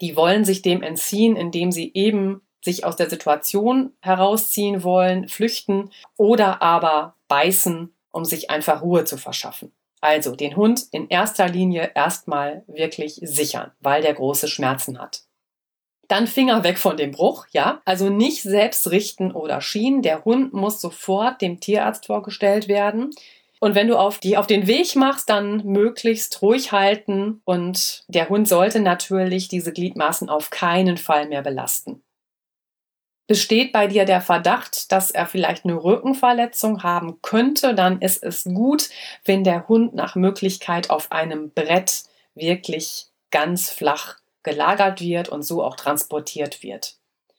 die 0.00 0.16
wollen 0.16 0.44
sich 0.44 0.62
dem 0.62 0.82
entziehen, 0.82 1.36
indem 1.36 1.70
sie 1.70 1.92
eben 1.94 2.40
sich 2.64 2.84
aus 2.84 2.96
der 2.96 3.10
Situation 3.10 3.92
herausziehen 4.00 4.84
wollen, 4.84 5.28
flüchten 5.28 5.90
oder 6.16 6.62
aber 6.62 7.16
beißen, 7.28 7.92
um 8.10 8.24
sich 8.24 8.50
einfach 8.50 8.82
Ruhe 8.82 9.04
zu 9.04 9.16
verschaffen. 9.16 9.72
Also 10.00 10.34
den 10.34 10.56
Hund 10.56 10.84
in 10.90 11.08
erster 11.08 11.48
Linie 11.48 11.92
erstmal 11.94 12.64
wirklich 12.66 13.20
sichern, 13.22 13.70
weil 13.80 14.02
der 14.02 14.14
große 14.14 14.48
Schmerzen 14.48 14.98
hat. 14.98 15.22
Dann 16.08 16.26
Finger 16.26 16.64
weg 16.64 16.78
von 16.78 16.96
dem 16.96 17.10
Bruch, 17.10 17.46
ja. 17.52 17.80
Also 17.84 18.10
nicht 18.10 18.42
selbst 18.42 18.90
richten 18.90 19.32
oder 19.32 19.60
schienen. 19.60 20.02
Der 20.02 20.24
Hund 20.24 20.52
muss 20.52 20.80
sofort 20.80 21.40
dem 21.40 21.60
Tierarzt 21.60 22.06
vorgestellt 22.06 22.68
werden. 22.68 23.10
Und 23.62 23.76
wenn 23.76 23.86
du 23.86 23.96
auf 23.96 24.18
die 24.18 24.36
auf 24.36 24.48
den 24.48 24.66
Weg 24.66 24.96
machst, 24.96 25.30
dann 25.30 25.64
möglichst 25.64 26.42
ruhig 26.42 26.72
halten 26.72 27.42
und 27.44 28.02
der 28.08 28.28
Hund 28.28 28.48
sollte 28.48 28.80
natürlich 28.80 29.46
diese 29.46 29.72
Gliedmaßen 29.72 30.28
auf 30.28 30.50
keinen 30.50 30.96
Fall 30.96 31.28
mehr 31.28 31.42
belasten. 31.42 32.02
Besteht 33.28 33.70
bei 33.72 33.86
dir 33.86 34.04
der 34.04 34.20
Verdacht, 34.20 34.90
dass 34.90 35.12
er 35.12 35.26
vielleicht 35.26 35.64
eine 35.64 35.82
Rückenverletzung 35.82 36.82
haben 36.82 37.22
könnte, 37.22 37.72
dann 37.76 38.02
ist 38.02 38.24
es 38.24 38.42
gut, 38.42 38.90
wenn 39.24 39.44
der 39.44 39.68
Hund 39.68 39.94
nach 39.94 40.16
Möglichkeit 40.16 40.90
auf 40.90 41.12
einem 41.12 41.50
Brett 41.52 42.02
wirklich 42.34 43.06
ganz 43.30 43.70
flach 43.70 44.16
gelagert 44.42 45.00
wird 45.00 45.28
und 45.28 45.42
so 45.42 45.62
auch 45.62 45.76
transportiert 45.76 46.62
wird. 46.62 46.96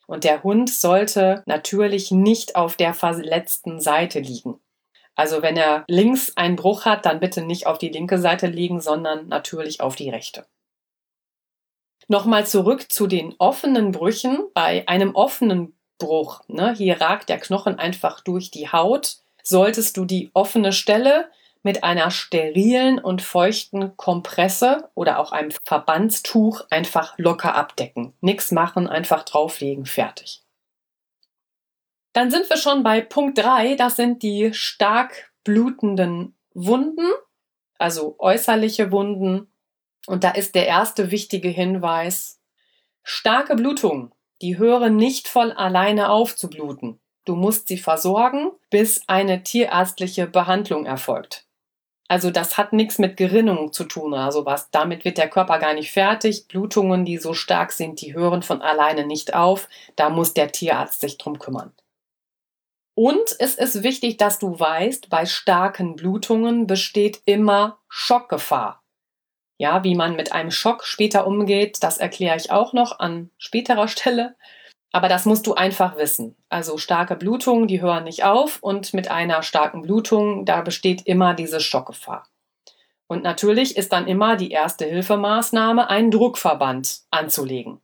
Und 0.08 0.24
der 0.24 0.44
Hund 0.44 0.70
sollte 0.70 1.44
natürlich 1.46 2.12
nicht 2.12 2.56
auf 2.56 2.76
der 2.76 2.94
verletzten 2.94 3.80
Seite 3.80 4.20
liegen. 4.20 4.60
Also 5.16 5.42
wenn 5.42 5.58
er 5.58 5.86
links 5.88 6.36
einen 6.36 6.56
Bruch 6.56 6.86
hat, 6.86 7.06
dann 7.06 7.20
bitte 7.20 7.42
nicht 7.42 7.68
auf 7.68 7.78
die 7.78 7.90
linke 7.90 8.18
Seite 8.18 8.48
liegen, 8.48 8.82
sondern 8.82 9.28
natürlich 9.28 9.80
auf 9.80 9.96
die 9.96 10.10
rechte. 10.10 10.46
Nochmal 12.08 12.46
zurück 12.46 12.92
zu 12.92 13.08
den 13.08 13.36
offenen 13.38 13.92
Brüchen. 13.92 14.44
Bei 14.54 14.88
einem 14.88 15.16
offenen 15.16 15.74
Durchbruch, 16.04 16.42
ne, 16.48 16.74
hier 16.76 17.00
ragt 17.00 17.30
der 17.30 17.40
Knochen 17.40 17.80
einfach 17.80 18.20
durch 18.22 18.52
die 18.52 18.70
Haut, 18.70 19.18
solltest 19.42 19.98
du 19.98 20.06
die 20.06 20.32
offene 20.34 20.74
Stelle 20.74 21.30
mit 21.64 21.84
einer 21.84 22.12
sterilen 22.12 23.00
und 23.00 23.22
feuchten 23.22 23.96
Kompresse 23.96 24.90
oder 24.96 25.20
auch 25.20 25.32
einem 25.32 25.52
Verbandstuch 25.64 26.62
einfach 26.70 27.18
locker 27.18 27.56
abdecken. 27.56 28.14
Nichts 28.20 28.52
machen, 28.52 28.88
einfach 28.88 29.24
drauflegen, 29.24 29.86
fertig. 29.86 30.44
Dann 32.12 32.30
sind 32.30 32.50
wir 32.50 32.58
schon 32.58 32.84
bei 32.84 33.02
Punkt 33.02 33.38
3, 33.40 33.76
das 33.76 33.96
sind 33.96 34.22
die 34.22 34.54
stark 34.54 35.32
blutenden 35.44 36.36
Wunden, 36.54 37.10
also 37.80 38.16
äußerliche 38.20 38.92
Wunden. 38.92 39.52
Und 40.06 40.24
da 40.24 40.32
ist 40.32 40.54
der 40.54 40.68
erste 40.68 41.12
wichtige 41.12 41.50
Hinweis, 41.50 42.42
starke 43.04 43.56
Blutung, 43.56 44.14
die 44.42 44.58
hören 44.58 44.98
nicht 44.98 45.28
von 45.30 45.52
alleine 45.52 46.10
auf 46.10 46.36
zu 46.36 46.50
bluten. 46.50 47.00
Du 47.26 47.36
musst 47.36 47.70
sie 47.70 47.78
versorgen, 47.78 48.52
bis 48.70 49.02
eine 49.08 49.44
tierärztliche 49.44 50.28
Behandlung 50.28 50.86
erfolgt. 50.86 51.48
Also 52.14 52.30
das 52.30 52.60
hat 52.60 52.74
nichts 52.74 53.00
mit 53.00 53.18
Gerinnung 53.18 53.74
zu 53.74 53.86
tun 53.86 54.14
oder 54.14 54.32
sowas. 54.32 54.70
Damit 54.70 55.04
wird 55.04 55.18
der 55.18 55.32
Körper 55.32 55.58
gar 55.58 55.74
nicht 55.74 55.92
fertig. 55.92 56.48
Blutungen, 56.48 57.06
die 57.06 57.18
so 57.18 57.34
stark 57.34 57.72
sind, 57.72 58.02
die 58.02 58.14
hören 58.14 58.44
von 58.44 58.62
alleine 58.62 59.08
nicht 59.08 59.34
auf. 59.34 59.68
Da 59.96 60.12
muss 60.12 60.36
der 60.36 60.52
Tierarzt 60.52 61.02
sich 61.02 61.18
drum 61.18 61.40
kümmern. 61.40 61.74
Und 62.94 63.36
es 63.40 63.56
ist 63.56 63.82
wichtig, 63.82 64.18
dass 64.18 64.38
du 64.38 64.60
weißt, 64.60 65.10
bei 65.10 65.26
starken 65.26 65.96
Blutungen 65.96 66.68
besteht 66.68 67.24
immer 67.26 67.80
Schockgefahr. 67.90 68.84
Ja, 69.58 69.84
wie 69.84 69.96
man 69.96 70.16
mit 70.16 70.34
einem 70.34 70.52
Schock 70.52 70.84
später 70.84 71.26
umgeht, 71.26 71.82
das 71.82 71.98
erkläre 71.98 72.38
ich 72.38 72.52
auch 72.52 72.74
noch 72.74 73.00
an 73.00 73.32
späterer 73.40 73.88
Stelle. 73.88 74.36
Aber 74.96 75.10
das 75.10 75.26
musst 75.26 75.48
du 75.48 75.56
einfach 75.56 75.98
wissen. 75.98 76.38
Also 76.50 76.78
starke 76.78 77.16
Blutungen, 77.16 77.68
die 77.68 77.82
hören 77.82 78.04
nicht 78.04 78.24
auf 78.24 78.60
und 78.62 78.94
mit 78.94 79.10
einer 79.10 79.42
starken 79.42 79.82
Blutung, 79.82 80.46
da 80.46 80.62
besteht 80.62 81.08
immer 81.08 81.34
diese 81.34 81.60
Schockgefahr. 81.60 82.28
Und 83.08 83.24
natürlich 83.24 83.76
ist 83.76 83.92
dann 83.92 84.08
immer 84.08 84.38
die 84.38 84.52
erste 84.52 84.86
Hilfemaßnahme, 84.86 85.90
einen 85.90 86.12
Druckverband 86.12 87.02
anzulegen. 87.10 87.82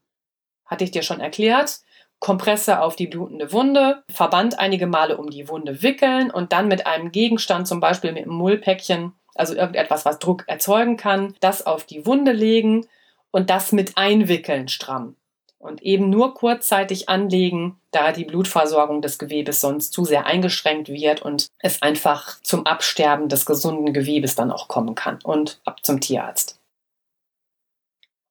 Hatte 0.65 0.83
ich 0.83 0.91
dir 0.91 1.01
schon 1.01 1.19
erklärt. 1.19 1.79
Kompresse 2.19 2.79
auf 2.79 2.95
die 2.95 3.07
blutende 3.07 3.51
Wunde, 3.53 4.03
Verband 4.11 4.59
einige 4.59 4.85
Male 4.85 5.17
um 5.17 5.31
die 5.31 5.49
Wunde 5.49 5.81
wickeln 5.81 6.29
und 6.29 6.53
dann 6.53 6.67
mit 6.67 6.85
einem 6.85 7.11
Gegenstand, 7.11 7.67
zum 7.67 7.79
Beispiel 7.79 8.11
mit 8.11 8.23
einem 8.23 8.35
Mullpäckchen, 8.35 9.13
also 9.33 9.55
irgendetwas, 9.55 10.05
was 10.05 10.19
Druck 10.19 10.43
erzeugen 10.45 10.95
kann, 10.95 11.33
das 11.39 11.65
auf 11.65 11.85
die 11.85 12.05
Wunde 12.05 12.33
legen 12.33 12.85
und 13.31 13.49
das 13.49 13.71
mit 13.71 13.97
einwickeln 13.97 14.67
stramm 14.67 15.15
und 15.59 15.83
eben 15.83 16.09
nur 16.09 16.33
kurzzeitig 16.33 17.09
anlegen, 17.09 17.79
da 17.91 18.11
die 18.11 18.23
Blutversorgung 18.23 19.01
des 19.01 19.19
Gewebes 19.19 19.59
sonst 19.59 19.91
zu 19.91 20.05
sehr 20.05 20.25
eingeschränkt 20.25 20.87
wird 20.87 21.21
und 21.21 21.47
es 21.59 21.81
einfach 21.81 22.41
zum 22.41 22.65
Absterben 22.65 23.29
des 23.29 23.45
gesunden 23.45 23.93
Gewebes 23.93 24.35
dann 24.35 24.51
auch 24.51 24.67
kommen 24.67 24.95
kann 24.95 25.19
und 25.23 25.61
ab 25.65 25.85
zum 25.85 25.99
Tierarzt. 25.99 26.59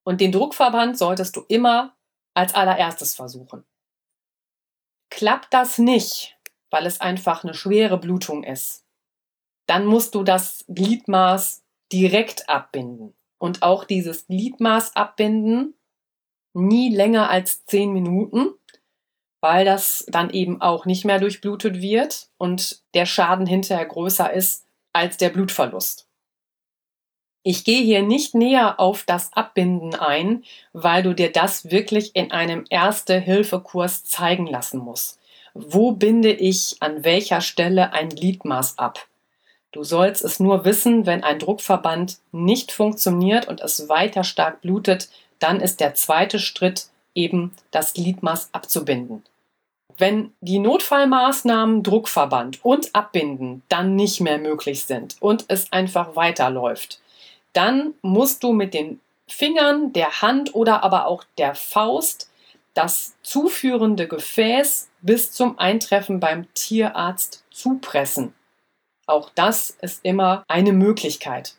Und 0.03 0.21
den 0.21 0.31
Druckverband 0.31 0.97
solltest 0.97 1.35
du 1.35 1.45
immer 1.47 1.95
als 2.33 2.55
allererstes 2.55 3.15
versuchen. 3.15 3.63
Klappt 5.11 5.53
das 5.53 5.77
nicht, 5.77 6.37
weil 6.71 6.85
es 6.85 6.99
einfach 6.99 7.43
eine 7.43 7.53
schwere 7.53 7.97
Blutung 7.97 8.43
ist, 8.43 8.85
dann 9.67 9.85
musst 9.85 10.15
du 10.15 10.23
das 10.23 10.65
Gliedmaß 10.67 11.63
direkt 11.91 12.49
abbinden. 12.49 13.15
Und 13.37 13.61
auch 13.61 13.85
dieses 13.85 14.25
Gliedmaß 14.27 14.95
abbinden 14.95 15.75
nie 16.53 16.93
länger 16.93 17.29
als 17.29 17.65
zehn 17.65 17.93
Minuten, 17.93 18.49
weil 19.41 19.65
das 19.65 20.05
dann 20.09 20.29
eben 20.29 20.61
auch 20.61 20.85
nicht 20.85 21.05
mehr 21.05 21.19
durchblutet 21.19 21.81
wird 21.81 22.29
und 22.37 22.81
der 22.93 23.05
Schaden 23.05 23.45
hinterher 23.45 23.85
größer 23.85 24.31
ist 24.31 24.65
als 24.93 25.17
der 25.17 25.29
Blutverlust. 25.29 26.07
Ich 27.43 27.63
gehe 27.63 27.81
hier 27.81 28.01
nicht 28.01 28.35
näher 28.35 28.79
auf 28.79 29.03
das 29.03 29.31
Abbinden 29.33 29.95
ein, 29.95 30.43
weil 30.73 31.03
du 31.03 31.15
dir 31.15 31.31
das 31.31 31.71
wirklich 31.71 32.15
in 32.15 32.31
einem 32.31 32.65
Erste-Hilfe-Kurs 32.69 34.03
zeigen 34.03 34.45
lassen 34.45 34.79
musst. 34.79 35.19
Wo 35.53 35.93
binde 35.93 36.31
ich 36.31 36.77
an 36.81 37.03
welcher 37.05 37.41
Stelle 37.41 37.93
ein 37.93 38.09
Gliedmaß 38.09 38.77
ab? 38.77 39.07
Du 39.71 39.83
sollst 39.83 40.23
es 40.23 40.39
nur 40.39 40.65
wissen, 40.65 41.05
wenn 41.05 41.23
ein 41.23 41.39
Druckverband 41.39 42.19
nicht 42.31 42.71
funktioniert 42.71 43.47
und 43.47 43.61
es 43.61 43.87
weiter 43.87 44.23
stark 44.23 44.61
blutet, 44.61 45.09
dann 45.39 45.59
ist 45.59 45.79
der 45.79 45.95
zweite 45.95 46.39
Schritt 46.39 46.87
eben 47.15 47.53
das 47.71 47.93
Gliedmaß 47.93 48.49
abzubinden. 48.53 49.23
Wenn 49.97 50.33
die 50.39 50.59
Notfallmaßnahmen 50.59 51.83
Druckverband 51.83 52.63
und 52.63 52.95
Abbinden 52.95 53.63
dann 53.67 53.95
nicht 53.95 54.21
mehr 54.21 54.37
möglich 54.37 54.85
sind 54.85 55.17
und 55.19 55.45
es 55.49 55.73
einfach 55.73 56.15
weiterläuft, 56.15 57.01
dann 57.53 57.93
musst 58.01 58.43
du 58.43 58.53
mit 58.53 58.73
den 58.73 59.01
Fingern, 59.27 59.93
der 59.93 60.21
Hand 60.21 60.55
oder 60.55 60.83
aber 60.83 61.07
auch 61.07 61.23
der 61.37 61.53
Faust 61.53 62.29
das 62.73 63.15
zuführende 63.21 64.07
Gefäß 64.07 64.89
bis 65.01 65.31
zum 65.31 65.59
Eintreffen 65.59 66.19
beim 66.19 66.51
Tierarzt 66.53 67.43
zupressen. 67.51 68.33
Auch 69.05 69.29
das 69.35 69.71
ist 69.81 69.99
immer 70.03 70.43
eine 70.47 70.71
Möglichkeit. 70.71 71.55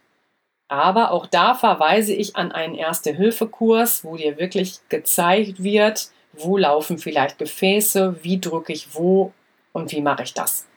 Aber 0.71 1.11
auch 1.11 1.27
da 1.27 1.57
verweise 1.57 2.15
ich 2.15 2.37
an 2.37 2.53
einen 2.53 2.77
Erste-Hilfe-Kurs, 2.77 4.05
wo 4.05 4.17
dir 4.17 4.39
wirklich 4.39 4.79
gezeigt 4.89 5.65
wird, 5.65 6.11
wo 6.33 6.57
laufen 6.57 6.99
vielleicht 6.99 7.39
Gefäße, 7.39 8.23
wie 8.23 8.39
drücke 8.39 8.73
ich 8.73 8.95
wo 8.95 9.33
und 9.73 9.91
wie 9.91 10.01
mache 10.01 10.23
ich 10.23 10.33
das. 10.33 10.69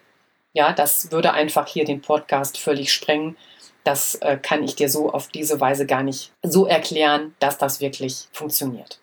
Ja, 0.51 0.73
das 0.73 1.11
würde 1.11 1.33
einfach 1.33 1.67
hier 1.67 1.85
den 1.85 2.01
Podcast 2.01 2.57
völlig 2.57 2.91
sprengen. 2.91 3.37
Das 3.83 4.15
äh, 4.15 4.37
kann 4.41 4.63
ich 4.63 4.75
dir 4.75 4.89
so 4.89 5.11
auf 5.11 5.27
diese 5.27 5.59
Weise 5.59 5.85
gar 5.85 6.01
nicht 6.01 6.31
so 6.41 6.65
erklären, 6.65 7.35
dass 7.37 7.59
das 7.59 7.79
wirklich 7.79 8.29
funktioniert. 8.31 8.99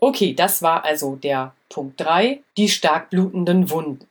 Okay, 0.00 0.32
das 0.32 0.62
war 0.62 0.86
also 0.86 1.16
der 1.16 1.54
Punkt 1.68 2.00
3, 2.00 2.40
die 2.56 2.70
stark 2.70 3.10
blutenden 3.10 3.68
Wunden. 3.68 4.08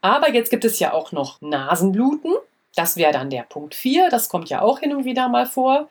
Aber 0.00 0.32
jetzt 0.32 0.50
gibt 0.50 0.64
es 0.64 0.78
ja 0.78 0.92
auch 0.92 1.10
noch 1.10 1.40
Nasenbluten. 1.40 2.36
Das 2.76 2.96
wäre 2.96 3.12
dann 3.12 3.30
der 3.30 3.42
Punkt 3.42 3.74
4, 3.74 4.10
das 4.10 4.28
kommt 4.28 4.48
ja 4.48 4.62
auch 4.62 4.80
hin 4.80 4.94
und 4.94 5.04
wieder 5.04 5.28
mal 5.28 5.46
vor. 5.46 5.88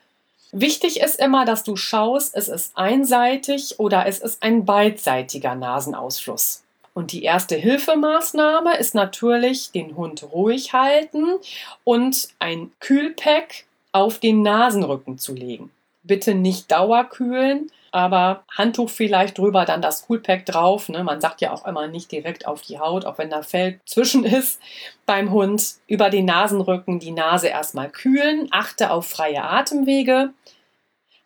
Wichtig 0.51 0.99
ist 1.01 1.19
immer, 1.19 1.45
dass 1.45 1.63
du 1.63 1.75
schaust, 1.75 2.35
es 2.35 2.47
ist 2.47 2.75
einseitig 2.75 3.79
oder 3.79 4.07
es 4.07 4.19
ist 4.19 4.41
ein 4.41 4.65
beidseitiger 4.65 5.53
Nasenausfluss. 5.55 6.63
Und 6.95 7.11
die 7.11 7.23
erste 7.23 7.55
Hilfemaßnahme 7.55 8.77
ist 8.77 8.95
natürlich, 8.95 9.71
den 9.71 9.95
Hund 9.95 10.23
ruhig 10.31 10.73
halten 10.73 11.35
und 11.83 12.29
ein 12.39 12.71
Kühlpack 12.79 13.65
auf 13.91 14.19
den 14.19 14.41
Nasenrücken 14.41 15.17
zu 15.17 15.33
legen. 15.33 15.71
Bitte 16.03 16.33
nicht 16.33 16.71
dauerkühlen, 16.71 17.71
aber 17.91 18.43
Handtuch 18.55 18.89
vielleicht 18.89 19.37
drüber, 19.37 19.65
dann 19.65 19.81
das 19.81 20.07
Coolpack 20.07 20.45
drauf. 20.45 20.89
Ne? 20.89 21.03
Man 21.03 21.21
sagt 21.21 21.41
ja 21.41 21.51
auch 21.51 21.65
immer 21.65 21.87
nicht 21.87 22.11
direkt 22.11 22.47
auf 22.47 22.61
die 22.61 22.79
Haut, 22.79 23.05
auch 23.05 23.17
wenn 23.17 23.29
da 23.29 23.41
Fell 23.41 23.79
zwischen 23.85 24.23
ist 24.25 24.61
beim 25.05 25.31
Hund. 25.31 25.75
Über 25.87 26.09
den 26.09 26.25
Nasenrücken 26.25 26.99
die 26.99 27.11
Nase 27.11 27.47
erstmal 27.47 27.89
kühlen. 27.89 28.47
Achte 28.51 28.91
auf 28.91 29.07
freie 29.07 29.43
Atemwege. 29.43 30.33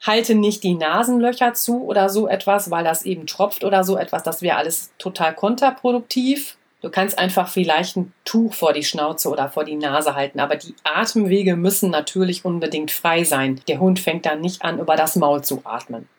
Halte 0.01 0.35
nicht 0.35 0.63
die 0.63 0.73
Nasenlöcher 0.73 1.53
zu 1.53 1.85
oder 1.85 2.09
so 2.09 2.27
etwas, 2.27 2.69
weil 2.69 2.83
das 2.83 3.03
eben 3.03 3.25
tropft 3.25 3.63
oder 3.63 3.83
so 3.83 3.97
etwas. 3.97 4.23
Das 4.23 4.41
wäre 4.41 4.57
alles 4.57 4.91
total 4.97 5.33
kontraproduktiv. 5.33 6.57
Du 6.83 6.89
kannst 6.89 7.17
einfach 7.17 7.47
vielleicht 7.47 7.95
ein 7.95 8.11
Tuch 8.25 8.53
vor 8.53 8.73
die 8.73 8.83
Schnauze 8.83 9.29
oder 9.29 9.49
vor 9.49 9.63
die 9.63 9.77
Nase 9.77 10.15
halten, 10.15 10.41
aber 10.41 10.57
die 10.57 10.75
Atemwege 10.83 11.55
müssen 11.55 11.89
natürlich 11.89 12.43
unbedingt 12.43 12.91
frei 12.91 13.23
sein. 13.23 13.61
Der 13.69 13.79
Hund 13.79 14.01
fängt 14.01 14.25
dann 14.25 14.41
nicht 14.41 14.63
an, 14.63 14.79
über 14.79 14.97
das 14.97 15.15
Maul 15.15 15.41
zu 15.41 15.61
atmen. 15.63 16.09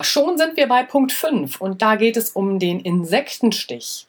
Schon 0.00 0.38
sind 0.38 0.56
wir 0.56 0.66
bei 0.66 0.82
Punkt 0.82 1.12
5 1.12 1.60
und 1.60 1.82
da 1.82 1.96
geht 1.96 2.16
es 2.16 2.30
um 2.30 2.58
den 2.58 2.80
Insektenstich. 2.80 4.06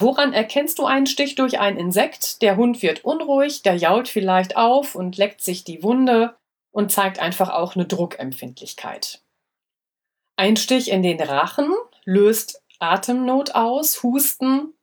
Woran 0.00 0.32
erkennst 0.32 0.78
du 0.80 0.86
einen 0.86 1.06
Stich 1.06 1.36
durch 1.36 1.60
ein 1.60 1.76
Insekt? 1.76 2.42
Der 2.42 2.56
Hund 2.56 2.82
wird 2.82 3.04
unruhig, 3.04 3.62
der 3.62 3.76
jault 3.76 4.08
vielleicht 4.08 4.56
auf 4.56 4.96
und 4.96 5.16
leckt 5.16 5.40
sich 5.40 5.62
die 5.62 5.84
Wunde 5.84 6.34
und 6.72 6.90
zeigt 6.90 7.20
einfach 7.20 7.50
auch 7.50 7.76
eine 7.76 7.86
Druckempfindlichkeit. 7.86 9.22
Ein 10.36 10.56
Stich 10.56 10.90
in 10.90 11.04
den 11.04 11.20
Rachen 11.20 11.72
löst 12.04 12.60
Atemnot 12.80 13.54
aus, 13.54 14.02
Husten, 14.02 14.74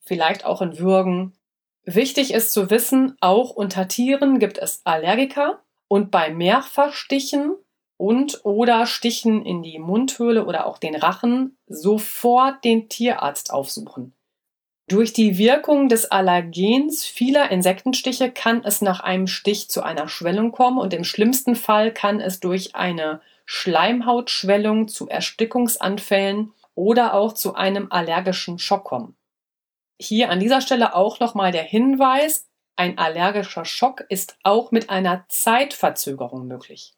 vielleicht 0.00 0.46
auch 0.46 0.62
ein 0.62 0.78
Würgen. 0.78 1.34
Wichtig 1.84 2.32
ist 2.32 2.52
zu 2.52 2.70
wissen, 2.70 3.16
auch 3.20 3.50
unter 3.50 3.86
Tieren 3.86 4.38
gibt 4.38 4.56
es 4.56 4.80
Allergiker 4.84 5.62
und 5.88 6.10
bei 6.10 6.30
Mehrfachstichen 6.30 7.56
und 7.96 8.40
oder 8.44 8.86
Stichen 8.86 9.44
in 9.44 9.62
die 9.62 9.78
Mundhöhle 9.78 10.44
oder 10.44 10.66
auch 10.66 10.78
den 10.78 10.96
Rachen 10.96 11.56
sofort 11.66 12.64
den 12.64 12.88
Tierarzt 12.88 13.52
aufsuchen. 13.52 14.12
Durch 14.88 15.12
die 15.12 15.38
Wirkung 15.38 15.88
des 15.88 16.10
Allergens 16.10 17.04
vieler 17.04 17.50
Insektenstiche 17.50 18.30
kann 18.30 18.64
es 18.64 18.82
nach 18.82 19.00
einem 19.00 19.26
Stich 19.26 19.70
zu 19.70 19.82
einer 19.82 20.08
Schwellung 20.08 20.52
kommen 20.52 20.78
und 20.78 20.92
im 20.92 21.04
schlimmsten 21.04 21.54
Fall 21.54 21.92
kann 21.92 22.20
es 22.20 22.40
durch 22.40 22.74
eine 22.74 23.20
Schleimhautschwellung 23.46 24.88
zu 24.88 25.08
Erstickungsanfällen 25.08 26.52
oder 26.74 27.14
auch 27.14 27.32
zu 27.32 27.54
einem 27.54 27.86
allergischen 27.90 28.58
Schock 28.58 28.84
kommen. 28.84 29.16
Hier 29.98 30.30
an 30.30 30.40
dieser 30.40 30.60
Stelle 30.60 30.94
auch 30.94 31.20
nochmal 31.20 31.52
der 31.52 31.62
Hinweis, 31.62 32.48
ein 32.76 32.98
allergischer 32.98 33.64
Schock 33.64 34.04
ist 34.08 34.36
auch 34.42 34.72
mit 34.72 34.90
einer 34.90 35.24
Zeitverzögerung 35.28 36.46
möglich. 36.46 36.94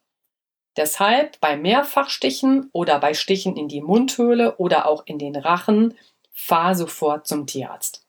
Deshalb 0.76 1.40
bei 1.40 1.56
Mehrfachstichen 1.56 2.68
oder 2.72 2.98
bei 2.98 3.14
Stichen 3.14 3.56
in 3.56 3.68
die 3.68 3.80
Mundhöhle 3.80 4.56
oder 4.56 4.86
auch 4.86 5.06
in 5.06 5.18
den 5.18 5.36
Rachen, 5.36 5.96
fahr 6.32 6.74
sofort 6.74 7.26
zum 7.26 7.46
Tierarzt. 7.46 8.06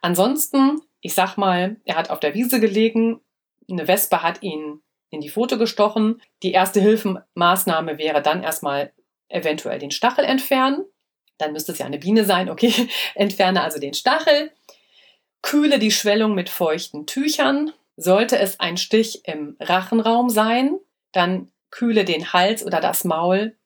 Ansonsten, 0.00 0.82
ich 1.00 1.14
sag 1.14 1.36
mal, 1.36 1.76
er 1.84 1.96
hat 1.96 2.10
auf 2.10 2.20
der 2.20 2.34
Wiese 2.34 2.60
gelegen, 2.60 3.20
eine 3.68 3.88
Wespe 3.88 4.22
hat 4.22 4.42
ihn 4.42 4.82
in 5.10 5.20
die 5.20 5.30
Pfote 5.30 5.58
gestochen. 5.58 6.20
Die 6.42 6.52
erste 6.52 6.80
Hilfemaßnahme 6.80 7.98
wäre 7.98 8.20
dann 8.20 8.42
erstmal 8.42 8.92
eventuell 9.28 9.78
den 9.78 9.90
Stachel 9.90 10.24
entfernen. 10.24 10.84
Dann 11.38 11.52
müsste 11.52 11.72
es 11.72 11.78
ja 11.78 11.86
eine 11.86 11.98
Biene 11.98 12.24
sein. 12.24 12.50
Okay, 12.50 12.88
entferne 13.14 13.62
also 13.62 13.80
den 13.80 13.94
Stachel. 13.94 14.52
Kühle 15.42 15.78
die 15.78 15.90
Schwellung 15.90 16.34
mit 16.34 16.48
feuchten 16.48 17.06
Tüchern. 17.06 17.72
Sollte 17.96 18.38
es 18.38 18.60
ein 18.60 18.76
Stich 18.76 19.24
im 19.24 19.56
Rachenraum 19.60 20.28
sein, 20.28 20.78
dann 21.12 21.52
kühle 21.74 22.04
den 22.04 22.32
Hals 22.32 22.64
oder 22.64 22.80
das 22.80 23.02
Maul 23.02 23.56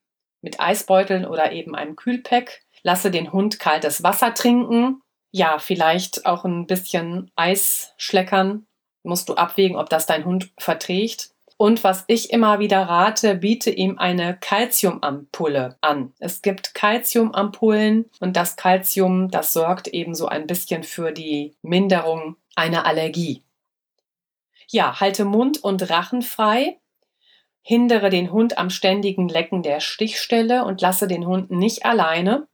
mit 0.41 0.61
Eisbeuteln 0.61 1.27
oder 1.27 1.53
eben 1.53 1.75
einem 1.75 1.95
Kühlpack. 1.95 2.63
Lasse 2.83 3.11
den 3.11 3.33
Hund 3.33 3.59
kaltes 3.59 4.03
Wasser 4.03 4.33
trinken. 4.33 5.03
Ja, 5.31 5.59
vielleicht 5.59 6.25
auch 6.25 6.45
ein 6.45 6.67
bisschen 6.67 7.31
Eis 7.37 7.93
schleckern. 7.99 8.67
Musst 9.03 9.29
du 9.29 9.35
abwägen, 9.35 9.77
ob 9.77 9.91
das 9.91 10.07
dein 10.07 10.25
Hund 10.25 10.51
verträgt. 10.59 11.31
Und 11.59 11.85
was 11.85 12.05
ich 12.07 12.31
immer 12.31 12.61
wieder 12.61 12.83
rate, 12.83 13.35
biete 13.35 13.71
ihm 13.71 13.99
eine 13.99 14.39
Calciumampulle 14.39 15.77
an. 15.83 16.15
Es 16.19 16.41
gibt 16.41 16.73
Calciumampullen 16.73 18.09
und 18.21 18.37
das 18.37 18.57
Calcium, 18.57 19.31
das 19.31 19.53
sorgt 19.53 19.89
eben 19.89 20.15
so 20.15 20.29
ein 20.29 20.47
bisschen 20.47 20.83
für 20.83 21.13
die 21.13 21.57
Minderung 21.61 22.37
einer 22.55 22.87
Allergie. 22.87 23.43
Ja, 24.71 25.01
halte 25.01 25.25
Mund 25.25 25.63
und 25.63 25.91
Rachen 25.91 26.23
frei. 26.23 26.79
Hindere 27.69 28.09
den 28.09 28.33
Hund 28.33 28.57
am 28.57 28.71
ständigen 28.71 29.29
Lecken 29.29 29.63
der 29.63 29.81
Stichstelle 29.81 30.65
und 30.65 30.81
lasse 30.81 31.07
den 31.07 31.27
Hund 31.27 31.51
nicht 31.51 31.85
alleine 31.85 32.47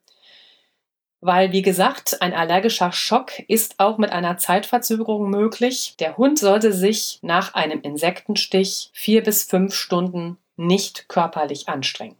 weil, 1.26 1.52
wie 1.52 1.62
gesagt, 1.62 2.20
ein 2.20 2.34
allergischer 2.34 2.92
Schock 2.92 3.38
ist 3.48 3.80
auch 3.80 3.96
mit 3.96 4.12
einer 4.12 4.36
Zeitverzögerung 4.36 5.30
möglich. 5.30 5.94
Der 5.98 6.18
Hund 6.18 6.38
sollte 6.38 6.70
sich 6.70 7.18
nach 7.22 7.54
einem 7.54 7.80
Insektenstich 7.80 8.90
vier 8.92 9.22
bis 9.22 9.44
fünf 9.44 9.74
Stunden 9.74 10.36
nicht 10.56 11.08
körperlich 11.08 11.66
anstrengen. 11.66 12.18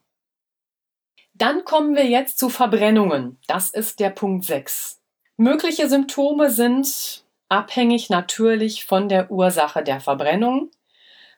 Dann 1.35 1.67
kommen 1.67 1.97
wir 1.97 2.07
jetzt 2.07 2.39
zu 2.39 2.49
Verbrennungen. 2.49 3.37
Das 3.47 3.69
ist 3.69 4.01
der 4.01 4.09
Punkt 4.09 4.47
6. 4.47 5.03
Mögliche 5.37 5.87
Symptome 5.91 6.49
sind 6.49 7.25
abhängig 7.51 8.09
natürlich 8.09 8.87
von 8.87 9.11
der 9.11 9.31
Ursache 9.31 9.83
der 9.83 10.01
Verbrennung. 10.01 10.71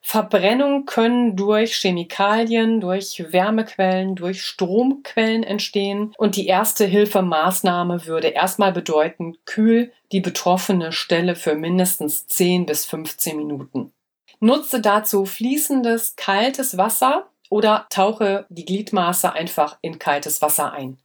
Verbrennungen 0.08 0.86
können 0.86 1.34
durch 1.34 1.74
Chemikalien, 1.74 2.80
durch 2.80 3.24
Wärmequellen, 3.32 4.14
durch 4.14 4.40
Stromquellen 4.40 5.42
entstehen. 5.42 6.14
Und 6.16 6.36
die 6.36 6.46
erste 6.46 6.84
Hilfemaßnahme 6.84 8.06
würde 8.06 8.28
erstmal 8.28 8.70
bedeuten, 8.70 9.36
kühl 9.46 9.90
die 10.12 10.20
betroffene 10.20 10.92
Stelle 10.92 11.34
für 11.34 11.56
mindestens 11.56 12.24
10 12.28 12.66
bis 12.66 12.84
15 12.84 13.36
Minuten. 13.36 13.92
Nutze 14.38 14.80
dazu 14.80 15.24
fließendes, 15.24 16.14
kaltes 16.14 16.76
Wasser 16.78 17.26
oder 17.50 17.88
tauche 17.90 18.46
die 18.48 18.64
Gliedmaße 18.64 19.32
einfach 19.32 19.76
in 19.80 19.98
kaltes 19.98 20.40
Wasser 20.40 20.72
ein. 20.72 20.98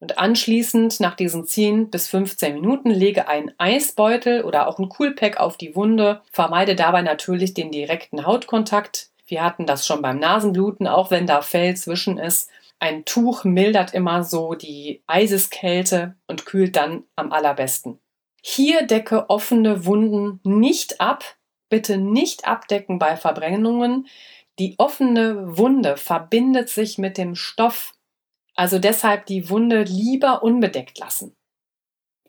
Und 0.00 0.18
anschließend, 0.18 1.00
nach 1.00 1.16
diesen 1.16 1.44
10 1.44 1.90
bis 1.90 2.08
15 2.08 2.54
Minuten, 2.54 2.90
lege 2.90 3.26
einen 3.26 3.52
Eisbeutel 3.58 4.44
oder 4.44 4.68
auch 4.68 4.78
ein 4.78 4.88
Coolpack 4.88 5.38
auf 5.38 5.56
die 5.56 5.74
Wunde. 5.74 6.22
Vermeide 6.30 6.76
dabei 6.76 7.02
natürlich 7.02 7.54
den 7.54 7.72
direkten 7.72 8.24
Hautkontakt. 8.24 9.10
Wir 9.26 9.42
hatten 9.42 9.66
das 9.66 9.86
schon 9.86 10.00
beim 10.00 10.18
Nasenbluten, 10.18 10.86
auch 10.86 11.10
wenn 11.10 11.26
da 11.26 11.42
Fell 11.42 11.76
zwischen 11.76 12.16
ist. 12.16 12.48
Ein 12.78 13.04
Tuch 13.04 13.42
mildert 13.42 13.92
immer 13.92 14.22
so 14.22 14.54
die 14.54 15.02
Eiseskälte 15.08 16.14
und 16.28 16.46
kühlt 16.46 16.76
dann 16.76 17.02
am 17.16 17.32
allerbesten. 17.32 17.98
Hier 18.40 18.86
decke 18.86 19.28
offene 19.28 19.84
Wunden 19.84 20.40
nicht 20.44 21.00
ab. 21.00 21.24
Bitte 21.68 21.98
nicht 21.98 22.46
abdecken 22.46 22.98
bei 23.00 23.16
Verbrennungen. 23.16 24.06
Die 24.60 24.76
offene 24.78 25.58
Wunde 25.58 25.96
verbindet 25.96 26.68
sich 26.68 26.98
mit 26.98 27.18
dem 27.18 27.34
Stoff 27.34 27.94
also 28.58 28.80
deshalb 28.80 29.26
die 29.26 29.50
Wunde 29.50 29.84
lieber 29.84 30.42
unbedeckt 30.42 30.98
lassen. 30.98 31.36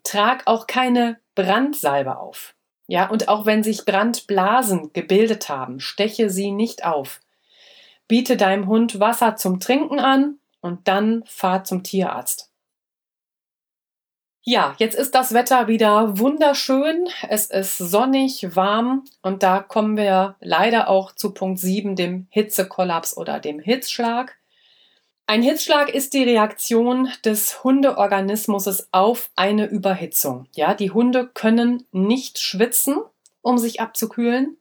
Trag 0.04 0.46
auch 0.46 0.68
keine 0.68 1.20
Brandsalbe 1.34 2.20
auf. 2.20 2.56
Ja, 2.86 3.10
und 3.10 3.30
auch 3.30 3.48
wenn 3.48 3.64
sich 3.64 3.84
Brandblasen 3.84 4.94
gebildet 4.94 5.50
haben, 5.50 5.80
steche 5.80 6.30
sie 6.30 6.52
nicht 6.52 6.86
auf. 6.86 7.20
Biete 8.08 8.38
deinem 8.38 8.68
Hund 8.68 9.00
Wasser 9.00 9.38
zum 9.38 9.60
Trinken 9.60 10.00
an 10.00 10.38
und 10.62 10.88
dann 10.88 11.24
fahr 11.26 11.64
zum 11.64 11.82
Tierarzt. 11.84 12.52
Ja, 14.44 14.76
jetzt 14.78 14.96
ist 14.96 15.16
das 15.16 15.34
Wetter 15.34 15.68
wieder 15.68 16.20
wunderschön. 16.20 17.08
Es 17.28 17.48
ist 17.48 17.78
sonnig, 17.80 18.56
warm 18.56 19.04
und 19.24 19.42
da 19.42 19.62
kommen 19.62 19.98
wir 19.98 20.36
leider 20.42 20.90
auch 20.90 21.12
zu 21.12 21.34
Punkt 21.34 21.60
7, 21.60 21.96
dem 21.96 22.28
Hitzekollaps 22.30 23.18
oder 23.18 23.40
dem 23.40 23.60
Hitzschlag. 23.60 24.39
Ein 25.30 25.44
Hitzschlag 25.44 25.90
ist 25.90 26.16
die 26.16 26.24
Reaktion 26.24 27.08
des 27.24 27.64
Hundeorganismus 27.64 28.88
auf 28.92 29.30
eine 29.36 29.68
Überhitzung. 29.68 30.48
Ja, 30.56 30.74
die 30.74 30.90
Hunde 30.90 31.30
können 31.32 31.86
nicht 31.92 32.40
schwitzen, 32.40 32.98
um 33.44 33.60
sich 33.60 33.80
abzukühlen. 33.80 34.58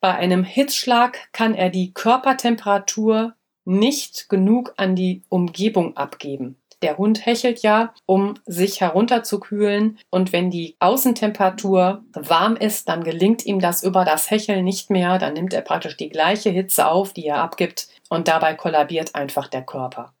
Bei 0.00 0.14
einem 0.14 0.44
Hitzschlag 0.44 1.30
kann 1.34 1.54
er 1.54 1.68
die 1.68 1.92
Körpertemperatur 1.92 3.34
nicht 3.66 4.30
genug 4.30 4.72
an 4.78 4.96
die 4.96 5.24
Umgebung 5.28 5.94
abgeben. 5.94 6.56
Der 6.82 6.98
Hund 6.98 7.24
hechelt 7.24 7.62
ja, 7.62 7.94
um 8.06 8.34
sich 8.44 8.80
herunterzukühlen. 8.80 9.98
Und 10.10 10.32
wenn 10.32 10.50
die 10.50 10.76
Außentemperatur 10.80 12.04
warm 12.12 12.56
ist, 12.56 12.88
dann 12.88 13.04
gelingt 13.04 13.46
ihm 13.46 13.60
das 13.60 13.82
über 13.82 14.04
das 14.04 14.30
Hecheln 14.30 14.64
nicht 14.64 14.90
mehr. 14.90 15.18
Dann 15.18 15.34
nimmt 15.34 15.54
er 15.54 15.62
praktisch 15.62 15.96
die 15.96 16.08
gleiche 16.08 16.50
Hitze 16.50 16.88
auf, 16.88 17.12
die 17.12 17.26
er 17.26 17.38
abgibt. 17.38 17.88
Und 18.08 18.28
dabei 18.28 18.54
kollabiert 18.54 19.14
einfach 19.14 19.48
der 19.48 19.62
Körper. 19.62 20.12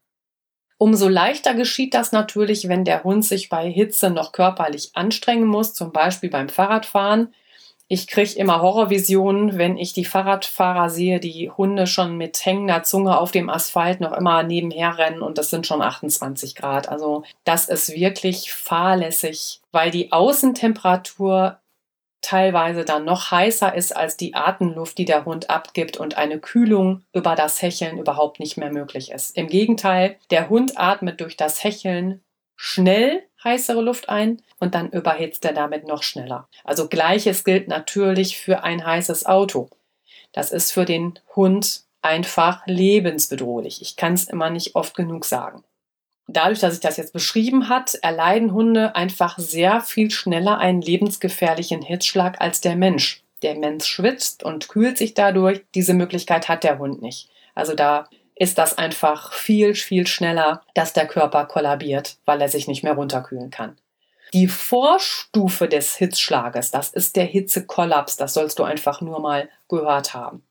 Umso 0.78 1.08
leichter 1.08 1.54
geschieht 1.54 1.94
das 1.94 2.10
natürlich, 2.10 2.68
wenn 2.68 2.84
der 2.84 3.04
Hund 3.04 3.24
sich 3.24 3.48
bei 3.48 3.70
Hitze 3.70 4.10
noch 4.10 4.32
körperlich 4.32 4.90
anstrengen 4.94 5.46
muss, 5.46 5.74
zum 5.74 5.92
Beispiel 5.92 6.28
beim 6.28 6.48
Fahrradfahren. 6.48 7.32
Ich 7.92 8.06
kriege 8.06 8.38
immer 8.38 8.62
Horrorvisionen, 8.62 9.58
wenn 9.58 9.76
ich 9.76 9.92
die 9.92 10.06
Fahrradfahrer 10.06 10.88
sehe, 10.88 11.20
die 11.20 11.50
Hunde 11.50 11.86
schon 11.86 12.16
mit 12.16 12.42
hängender 12.42 12.84
Zunge 12.84 13.18
auf 13.18 13.32
dem 13.32 13.50
Asphalt 13.50 14.00
noch 14.00 14.16
immer 14.16 14.42
nebenher 14.42 14.96
rennen 14.96 15.20
und 15.20 15.36
das 15.36 15.50
sind 15.50 15.66
schon 15.66 15.82
28 15.82 16.54
Grad. 16.54 16.88
Also 16.88 17.22
das 17.44 17.68
ist 17.68 17.92
wirklich 17.92 18.50
fahrlässig, 18.50 19.60
weil 19.72 19.90
die 19.90 20.10
Außentemperatur 20.10 21.58
teilweise 22.22 22.86
dann 22.86 23.04
noch 23.04 23.30
heißer 23.30 23.74
ist 23.74 23.94
als 23.94 24.16
die 24.16 24.34
Atemluft, 24.34 24.96
die 24.96 25.04
der 25.04 25.26
Hund 25.26 25.50
abgibt 25.50 25.98
und 25.98 26.16
eine 26.16 26.38
Kühlung 26.38 27.02
über 27.12 27.34
das 27.34 27.60
Hecheln 27.60 27.98
überhaupt 27.98 28.40
nicht 28.40 28.56
mehr 28.56 28.72
möglich 28.72 29.10
ist. 29.10 29.36
Im 29.36 29.48
Gegenteil, 29.48 30.16
der 30.30 30.48
Hund 30.48 30.78
atmet 30.78 31.20
durch 31.20 31.36
das 31.36 31.62
Hecheln 31.62 32.22
schnell 32.56 33.22
heißere 33.44 33.80
Luft 33.80 34.08
ein 34.08 34.42
und 34.58 34.74
dann 34.74 34.90
überhitzt 34.90 35.44
er 35.44 35.52
damit 35.52 35.86
noch 35.86 36.02
schneller. 36.02 36.48
Also 36.64 36.88
gleiches 36.88 37.44
gilt 37.44 37.68
natürlich 37.68 38.38
für 38.38 38.62
ein 38.62 38.84
heißes 38.84 39.26
Auto. 39.26 39.68
Das 40.32 40.50
ist 40.50 40.72
für 40.72 40.84
den 40.84 41.18
Hund 41.36 41.82
einfach 42.00 42.66
lebensbedrohlich. 42.66 43.82
Ich 43.82 43.96
kann 43.96 44.14
es 44.14 44.24
immer 44.24 44.50
nicht 44.50 44.74
oft 44.74 44.94
genug 44.94 45.24
sagen. 45.24 45.62
Dadurch, 46.28 46.60
dass 46.60 46.74
ich 46.74 46.80
das 46.80 46.96
jetzt 46.96 47.12
beschrieben 47.12 47.68
hat, 47.68 47.94
erleiden 47.96 48.52
Hunde 48.52 48.94
einfach 48.94 49.38
sehr 49.38 49.80
viel 49.80 50.10
schneller 50.10 50.58
einen 50.58 50.80
lebensgefährlichen 50.80 51.82
Hitzschlag 51.82 52.40
als 52.40 52.60
der 52.60 52.76
Mensch. 52.76 53.22
Der 53.42 53.56
Mensch 53.56 53.86
schwitzt 53.86 54.44
und 54.44 54.68
kühlt 54.68 54.96
sich 54.96 55.14
dadurch. 55.14 55.62
Diese 55.74 55.94
Möglichkeit 55.94 56.48
hat 56.48 56.64
der 56.64 56.78
Hund 56.78 57.02
nicht. 57.02 57.28
Also 57.54 57.74
da 57.74 58.08
ist 58.42 58.58
das 58.58 58.76
einfach 58.76 59.32
viel, 59.32 59.76
viel 59.76 60.04
schneller, 60.04 60.62
dass 60.74 60.92
der 60.92 61.06
Körper 61.06 61.44
kollabiert, 61.44 62.16
weil 62.24 62.40
er 62.40 62.48
sich 62.48 62.66
nicht 62.66 62.82
mehr 62.82 62.94
runterkühlen 62.94 63.50
kann. 63.50 63.78
Die 64.34 64.48
Vorstufe 64.48 65.68
des 65.68 65.94
Hitzschlages, 65.94 66.72
das 66.72 66.88
ist 66.88 67.14
der 67.14 67.24
Hitzekollaps, 67.24 68.16
das 68.16 68.34
sollst 68.34 68.58
du 68.58 68.64
einfach 68.64 69.00
nur 69.00 69.20
mal 69.20 69.48
gehört 69.68 70.12
haben. 70.12 70.42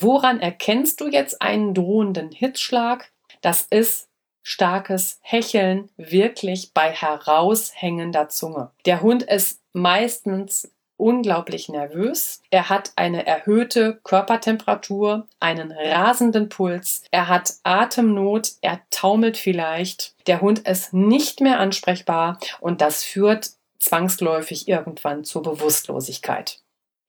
Woran 0.00 0.40
erkennst 0.40 1.02
du 1.02 1.08
jetzt 1.08 1.42
einen 1.42 1.74
drohenden 1.74 2.32
Hitzschlag? 2.32 3.12
Das 3.42 3.66
ist 3.68 4.08
starkes 4.42 5.18
Hecheln 5.20 5.90
wirklich 5.98 6.72
bei 6.72 6.90
heraushängender 6.92 8.30
Zunge. 8.30 8.70
Der 8.86 9.02
Hund 9.02 9.22
ist 9.24 9.60
meistens 9.74 10.72
unglaublich 10.98 11.68
nervös. 11.68 12.42
Er 12.50 12.68
hat 12.68 12.92
eine 12.96 13.26
erhöhte 13.26 14.00
Körpertemperatur, 14.04 15.26
einen 15.40 15.72
rasenden 15.72 16.48
Puls. 16.50 17.04
Er 17.10 17.28
hat 17.28 17.54
Atemnot. 17.62 18.52
Er 18.60 18.80
taumelt 18.90 19.38
vielleicht. 19.38 20.14
Der 20.26 20.40
Hund 20.42 20.60
ist 20.60 20.92
nicht 20.92 21.40
mehr 21.40 21.58
ansprechbar 21.60 22.38
und 22.60 22.80
das 22.80 23.02
führt 23.02 23.52
zwangsläufig 23.78 24.68
irgendwann 24.68 25.24
zur 25.24 25.42
Bewusstlosigkeit. 25.42 26.60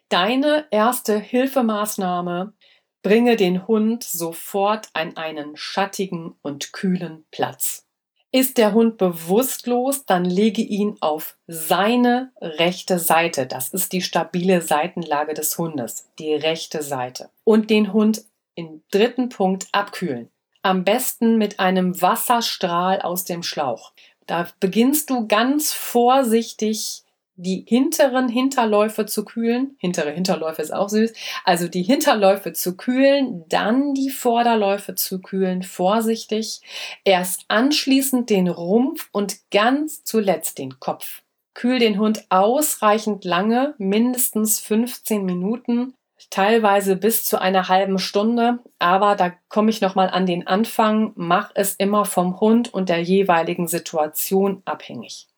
Deine 0.09 0.65
erste 0.71 1.19
Hilfemaßnahme 1.19 2.53
bringe 3.01 3.35
den 3.35 3.67
Hund 3.67 4.03
sofort 4.03 4.89
an 4.93 5.17
einen 5.17 5.55
schattigen 5.55 6.35
und 6.41 6.73
kühlen 6.73 7.25
Platz. 7.31 7.85
Ist 8.31 8.59
der 8.59 8.73
Hund 8.73 8.97
bewusstlos, 8.97 10.05
dann 10.05 10.23
lege 10.23 10.61
ihn 10.61 10.97
auf 10.99 11.35
seine 11.47 12.31
rechte 12.39 12.99
Seite. 12.99 13.47
Das 13.47 13.69
ist 13.69 13.91
die 13.91 14.03
stabile 14.03 14.61
Seitenlage 14.61 15.33
des 15.33 15.57
Hundes, 15.57 16.09
die 16.19 16.35
rechte 16.35 16.83
Seite. 16.83 17.31
Und 17.43 17.71
den 17.71 17.91
Hund 17.91 18.23
im 18.53 18.83
dritten 18.91 19.29
Punkt 19.29 19.67
abkühlen. 19.71 20.29
Am 20.61 20.83
besten 20.83 21.37
mit 21.37 21.59
einem 21.59 22.01
Wasserstrahl 22.01 23.01
aus 23.01 23.23
dem 23.23 23.41
Schlauch. 23.41 23.93
Da 24.27 24.47
beginnst 24.59 25.09
du 25.09 25.27
ganz 25.27 25.73
vorsichtig 25.73 27.03
die 27.41 27.63
hinteren 27.65 28.27
Hinterläufe 28.27 29.05
zu 29.05 29.23
kühlen. 29.23 29.77
Hintere 29.79 30.11
Hinterläufe 30.11 30.61
ist 30.61 30.73
auch 30.73 30.89
süß. 30.89 31.13
Also 31.45 31.69
die 31.69 31.83
Hinterläufe 31.83 32.51
zu 32.51 32.75
kühlen, 32.75 33.45
dann 33.47 33.93
die 33.93 34.09
Vorderläufe 34.09 34.95
zu 34.95 35.21
kühlen, 35.21 35.63
vorsichtig. 35.63 36.59
Erst 37.05 37.45
anschließend 37.47 38.29
den 38.29 38.49
Rumpf 38.49 39.07
und 39.13 39.37
ganz 39.51 40.03
zuletzt 40.03 40.57
den 40.57 40.79
Kopf. 40.81 41.21
Kühl 41.53 41.79
den 41.79 41.97
Hund 41.97 42.25
ausreichend 42.29 43.23
lange, 43.23 43.73
mindestens 43.77 44.59
15 44.59 45.23
Minuten, 45.23 45.93
teilweise 46.29 46.97
bis 46.97 47.25
zu 47.25 47.39
einer 47.39 47.69
halben 47.69 47.99
Stunde. 47.99 48.59
Aber 48.79 49.15
da 49.15 49.31
komme 49.47 49.69
ich 49.69 49.79
nochmal 49.79 50.09
an 50.09 50.25
den 50.25 50.45
Anfang. 50.45 51.13
Mach 51.15 51.51
es 51.55 51.75
immer 51.75 52.03
vom 52.03 52.41
Hund 52.41 52.73
und 52.73 52.89
der 52.89 53.01
jeweiligen 53.01 53.69
Situation 53.69 54.61
abhängig. 54.65 55.28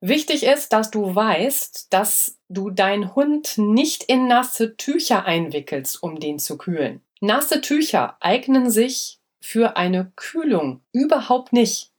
Wichtig 0.00 0.44
ist, 0.44 0.72
dass 0.72 0.90
du 0.90 1.14
weißt, 1.14 1.92
dass 1.92 2.38
du 2.48 2.70
deinen 2.70 3.14
Hund 3.16 3.58
nicht 3.58 4.04
in 4.04 4.28
nasse 4.28 4.76
Tücher 4.76 5.24
einwickelst, 5.24 6.02
um 6.02 6.20
den 6.20 6.38
zu 6.38 6.56
kühlen. 6.56 7.02
Nasse 7.20 7.60
Tücher 7.60 8.16
eignen 8.20 8.70
sich 8.70 9.18
für 9.40 9.76
eine 9.76 10.12
Kühlung 10.14 10.82
überhaupt 10.92 11.52
nicht, 11.52 11.90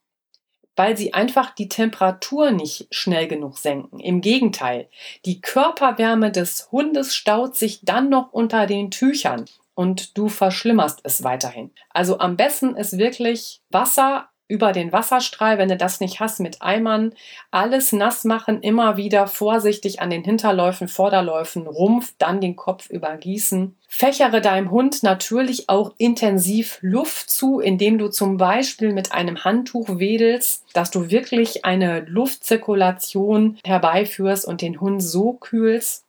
weil 0.78 0.96
sie 0.96 1.14
einfach 1.14 1.54
die 1.54 1.68
Temperatur 1.68 2.52
nicht 2.52 2.88
schnell 2.90 3.28
genug 3.28 3.58
senken. 3.58 4.00
Im 4.00 4.22
Gegenteil, 4.22 4.90
die 5.26 5.42
Körperwärme 5.42 6.32
des 6.32 6.72
Hundes 6.72 7.16
staut 7.16 7.58
sich 7.58 7.82
dann 7.84 8.08
noch 8.08 8.32
unter 8.32 8.66
den 8.66 8.92
Tüchern 8.92 9.44
und 9.76 10.18
du 10.18 10.30
verschlimmerst 10.30 11.02
es 11.04 11.24
weiterhin. 11.24 11.72
Also 11.90 12.20
am 12.20 12.38
besten 12.38 12.76
ist 12.76 12.98
wirklich 12.98 13.62
Wasser 13.70 14.29
über 14.50 14.74
den 14.74 14.92
Wasserstrahl, 14.92 15.60
wenn 15.60 15.70
du 15.70 15.78
das 15.78 16.02
nicht 16.02 16.20
hast, 16.20 16.40
mit 16.40 16.62
Eimern 16.62 17.14
alles 17.52 17.94
nass 17.94 18.26
machen, 18.26 18.62
immer 18.62 18.98
wieder 18.98 19.28
vorsichtig 19.28 20.02
an 20.02 20.10
den 20.10 20.24
Hinterläufen, 20.24 20.88
Vorderläufen, 20.88 21.68
Rumpf, 21.68 22.16
dann 22.18 22.42
den 22.42 22.56
Kopf 22.56 22.90
übergießen. 22.90 23.78
Fächere 23.88 24.42
deinem 24.42 24.72
Hund 24.72 25.04
natürlich 25.04 25.70
auch 25.70 25.94
intensiv 25.98 26.80
Luft 26.82 27.30
zu, 27.30 27.60
indem 27.60 28.00
du 28.00 28.10
zum 28.10 28.38
Beispiel 28.38 28.92
mit 28.92 29.12
einem 29.12 29.44
Handtuch 29.44 30.00
wedelst, 30.00 30.66
dass 30.74 30.90
du 30.90 31.12
wirklich 31.12 31.64
eine 31.64 32.02
Luftzirkulation 32.02 33.60
herbeiführst 33.64 34.46
und 34.46 34.64
den 34.64 34.82
Hund 34.82 35.04
so 35.04 35.34
kühlst. 35.34 36.06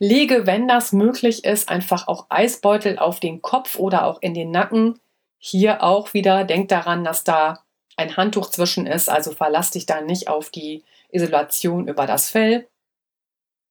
Lege, 0.00 0.48
wenn 0.48 0.66
das 0.66 0.92
möglich 0.92 1.44
ist, 1.44 1.68
einfach 1.68 2.08
auch 2.08 2.26
Eisbeutel 2.28 2.98
auf 2.98 3.20
den 3.20 3.40
Kopf 3.40 3.78
oder 3.78 4.06
auch 4.06 4.20
in 4.20 4.34
den 4.34 4.50
Nacken 4.50 4.98
hier 5.44 5.82
auch 5.82 6.14
wieder, 6.14 6.44
denk 6.44 6.68
daran, 6.68 7.02
dass 7.02 7.24
da 7.24 7.64
ein 7.96 8.16
Handtuch 8.16 8.50
zwischen 8.50 8.86
ist, 8.86 9.10
also 9.10 9.32
verlass 9.32 9.72
dich 9.72 9.86
da 9.86 10.00
nicht 10.00 10.28
auf 10.28 10.50
die 10.50 10.84
Isolation 11.10 11.88
über 11.88 12.06
das 12.06 12.30
Fell. 12.30 12.68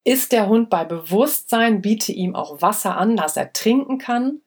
Ist 0.03 0.33
der 0.33 0.47
Hund 0.47 0.69
bei 0.69 0.83
Bewusstsein, 0.83 1.81
biete 1.81 2.11
ihm 2.11 2.35
auch 2.35 2.61
Wasser 2.61 2.97
an, 2.97 3.15
dass 3.15 3.37
er 3.37 3.53
trinken 3.53 3.99
kann. 3.99 4.41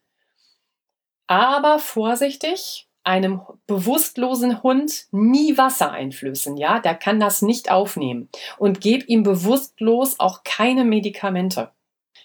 Aber 1.27 1.79
vorsichtig, 1.79 2.89
einem 3.05 3.41
bewusstlosen 3.67 4.63
Hund 4.63 5.07
nie 5.11 5.57
Wasser 5.57 5.93
einflößen, 5.93 6.59
ja, 6.59 6.79
der 6.79 6.95
kann 6.95 7.21
das 7.21 7.41
nicht 7.41 7.71
aufnehmen 7.71 8.29
und 8.59 8.83
geb 8.83 9.09
ihm 9.09 9.23
bewusstlos 9.23 10.21
auch 10.21 10.45
keine 10.45 10.85
Medikamente. 10.85 11.71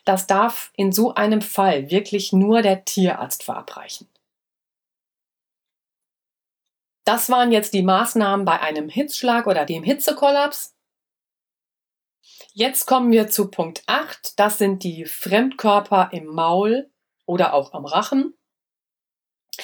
Das 0.03 0.27
darf 0.27 0.73
in 0.75 0.91
so 0.91 1.13
einem 1.13 1.41
Fall 1.41 1.89
wirklich 1.89 2.33
nur 2.33 2.62
der 2.62 2.83
Tierarzt 2.83 3.43
verabreichen. 3.43 4.09
Das 7.10 7.32
waren 7.32 7.52
jetzt 7.52 7.74
die 7.74 7.82
Maßnahmen 7.82 8.45
bei 8.45 8.62
einem 8.62 8.88
Hitzschlag 8.88 9.48
oder 9.48 9.65
dem 9.65 9.82
Hitzekollaps. 9.82 10.76
Jetzt 12.54 12.86
kommen 12.86 13.12
wir 13.12 13.30
zu 13.30 13.50
Punkt 13.50 13.82
8. 13.88 14.38
Das 14.38 14.60
sind 14.60 14.84
die 14.84 15.06
Fremdkörper 15.06 16.10
im 16.12 16.28
Maul 16.28 16.91
oder 17.26 17.56
auch 17.56 17.74
am 17.74 17.86
Rachen. 17.86 18.36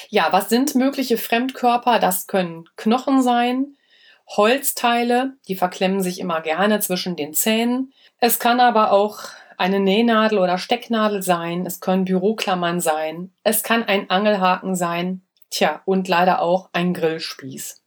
Ja, 0.10 0.30
was 0.32 0.50
sind 0.50 0.74
mögliche 0.74 1.20
Fremdkörper? 1.20 2.00
Das 2.00 2.26
können 2.26 2.68
Knochen 2.78 3.22
sein, 3.22 3.78
Holzteile, 4.28 5.38
die 5.48 5.56
verklemmen 5.56 6.02
sich 6.02 6.20
immer 6.20 6.42
gerne 6.42 6.80
zwischen 6.80 7.16
den 7.16 7.36
Zähnen. 7.36 7.94
Es 8.18 8.40
kann 8.40 8.60
aber 8.60 8.92
auch 8.92 9.20
eine 9.56 9.80
Nähnadel 9.80 10.40
oder 10.40 10.58
Stecknadel 10.58 11.22
sein, 11.22 11.68
es 11.68 11.80
können 11.80 12.06
Büroklammern 12.06 12.80
sein, 12.80 13.36
es 13.44 13.62
kann 13.62 13.84
ein 13.84 14.10
Angelhaken 14.10 14.74
sein, 14.74 15.25
Tja, 15.56 15.82
und 15.86 16.10
leider 16.10 16.42
auch 16.42 16.70
ein 16.74 16.94
Grillspieß. 16.94 17.82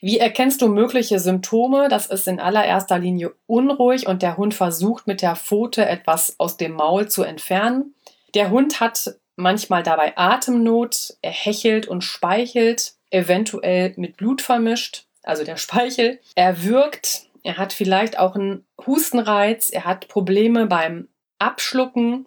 Wie 0.00 0.18
erkennst 0.18 0.62
du 0.62 0.68
mögliche 0.68 1.18
Symptome? 1.18 1.88
Das 1.90 2.06
ist 2.06 2.26
in 2.26 2.40
allererster 2.40 2.98
Linie 2.98 3.34
unruhig 3.44 4.06
und 4.06 4.22
der 4.22 4.38
Hund 4.38 4.54
versucht 4.54 5.06
mit 5.06 5.20
der 5.20 5.36
Pfote 5.36 5.84
etwas 5.84 6.40
aus 6.40 6.56
dem 6.56 6.72
Maul 6.72 7.08
zu 7.08 7.24
entfernen. 7.24 7.94
Der 8.34 8.48
Hund 8.48 8.80
hat 8.80 9.16
manchmal 9.36 9.82
dabei 9.82 10.16
Atemnot, 10.16 11.18
er 11.20 11.30
hechelt 11.30 11.88
und 11.88 12.02
speichelt, 12.02 12.94
eventuell 13.10 13.92
mit 13.98 14.16
Blut 14.16 14.40
vermischt, 14.40 15.04
also 15.24 15.44
der 15.44 15.56
Speichel. 15.58 16.20
Er 16.36 16.64
wirkt, 16.64 17.26
er 17.42 17.58
hat 17.58 17.74
vielleicht 17.74 18.18
auch 18.18 18.34
einen 18.34 18.64
Hustenreiz, 18.86 19.68
er 19.68 19.84
hat 19.84 20.08
Probleme 20.08 20.66
beim 20.66 21.08
Abschlucken, 21.38 22.26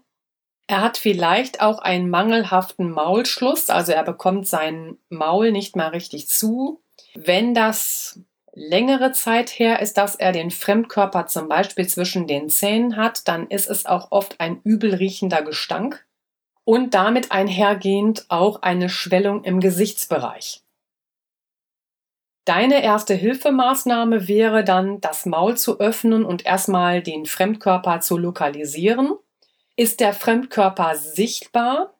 er 0.69 0.81
hat 0.81 0.99
vielleicht 0.99 1.61
auch 1.61 1.79
einen 1.79 2.11
mangelhaften 2.11 2.91
Maulschluss, 2.91 3.71
also 3.71 3.91
er 3.91 4.03
bekommt 4.03 4.47
sein 4.47 4.99
Maul 5.09 5.51
nicht 5.51 5.75
mal 5.75 5.87
richtig 5.87 6.29
zu. 6.29 6.83
Wenn 7.15 7.55
das 7.55 8.19
längere 8.53 9.11
Zeit 9.11 9.49
her 9.49 9.81
ist, 9.81 9.97
dass 9.97 10.13
er 10.13 10.31
den 10.31 10.51
Fremdkörper 10.51 11.25
zum 11.25 11.47
Beispiel 11.47 11.87
zwischen 11.87 12.27
den 12.27 12.49
Zähnen 12.49 12.97
hat, 12.97 13.27
dann 13.27 13.47
ist 13.47 13.67
es 13.67 13.87
auch 13.87 14.11
oft 14.11 14.39
ein 14.39 14.61
übel 14.63 14.93
riechender 14.93 15.41
Gestank 15.41 16.05
und 16.65 16.93
damit 16.93 17.31
einhergehend 17.31 18.27
auch 18.29 18.61
eine 18.61 18.89
Schwellung 18.89 19.43
im 19.45 19.61
Gesichtsbereich. 19.61 20.61
Deine 22.45 22.83
erste 22.83 23.15
Hilfemaßnahme 23.15 24.27
wäre 24.27 24.63
dann, 24.63 25.01
das 25.01 25.25
Maul 25.25 25.57
zu 25.57 25.79
öffnen 25.79 26.25
und 26.25 26.45
erstmal 26.45 27.01
den 27.01 27.25
Fremdkörper 27.25 28.01
zu 28.01 28.19
lokalisieren 28.19 29.17
ist 29.79 30.01
der 30.01 30.13
Fremdkörper 30.13 30.95
sichtbar, 30.95 31.93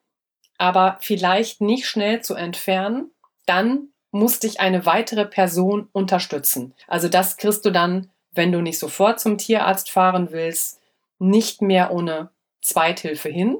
aber 0.58 0.98
vielleicht 1.00 1.62
nicht 1.62 1.86
schnell 1.86 2.20
zu 2.20 2.34
entfernen, 2.34 3.10
dann 3.46 3.88
muss 4.10 4.38
dich 4.38 4.60
eine 4.60 4.84
weitere 4.84 5.24
Person 5.24 5.88
unterstützen. 5.92 6.74
Also 6.88 7.08
das 7.08 7.38
kriegst 7.38 7.64
du 7.64 7.70
dann, 7.70 8.10
wenn 8.32 8.52
du 8.52 8.60
nicht 8.60 8.78
sofort 8.78 9.18
zum 9.18 9.38
Tierarzt 9.38 9.90
fahren 9.90 10.30
willst, 10.30 10.78
nicht 11.18 11.62
mehr 11.62 11.90
ohne 11.90 12.28
Zweithilfe 12.60 13.30
hin. 13.30 13.56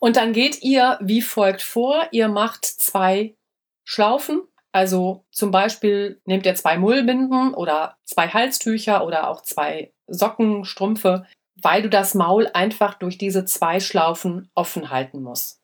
Und 0.00 0.16
dann 0.16 0.32
geht 0.32 0.60
ihr 0.60 0.98
wie 1.00 1.22
folgt 1.22 1.62
vor. 1.62 2.08
Ihr 2.10 2.26
macht 2.26 2.64
zwei 2.64 3.36
Schlaufen. 3.84 4.42
Also 4.72 5.24
zum 5.30 5.52
Beispiel 5.52 6.20
nehmt 6.24 6.44
ihr 6.44 6.56
zwei 6.56 6.76
Mullbinden 6.76 7.54
oder 7.54 7.98
zwei 8.04 8.26
Halstücher 8.26 9.06
oder 9.06 9.28
auch 9.28 9.42
zwei 9.42 9.92
Socken, 10.08 10.64
Strümpfe, 10.64 11.24
weil 11.62 11.82
du 11.82 11.88
das 11.88 12.14
Maul 12.14 12.48
einfach 12.52 12.94
durch 12.94 13.18
diese 13.18 13.44
zwei 13.44 13.80
Schlaufen 13.80 14.50
offen 14.54 14.90
halten 14.90 15.22
musst. 15.22 15.60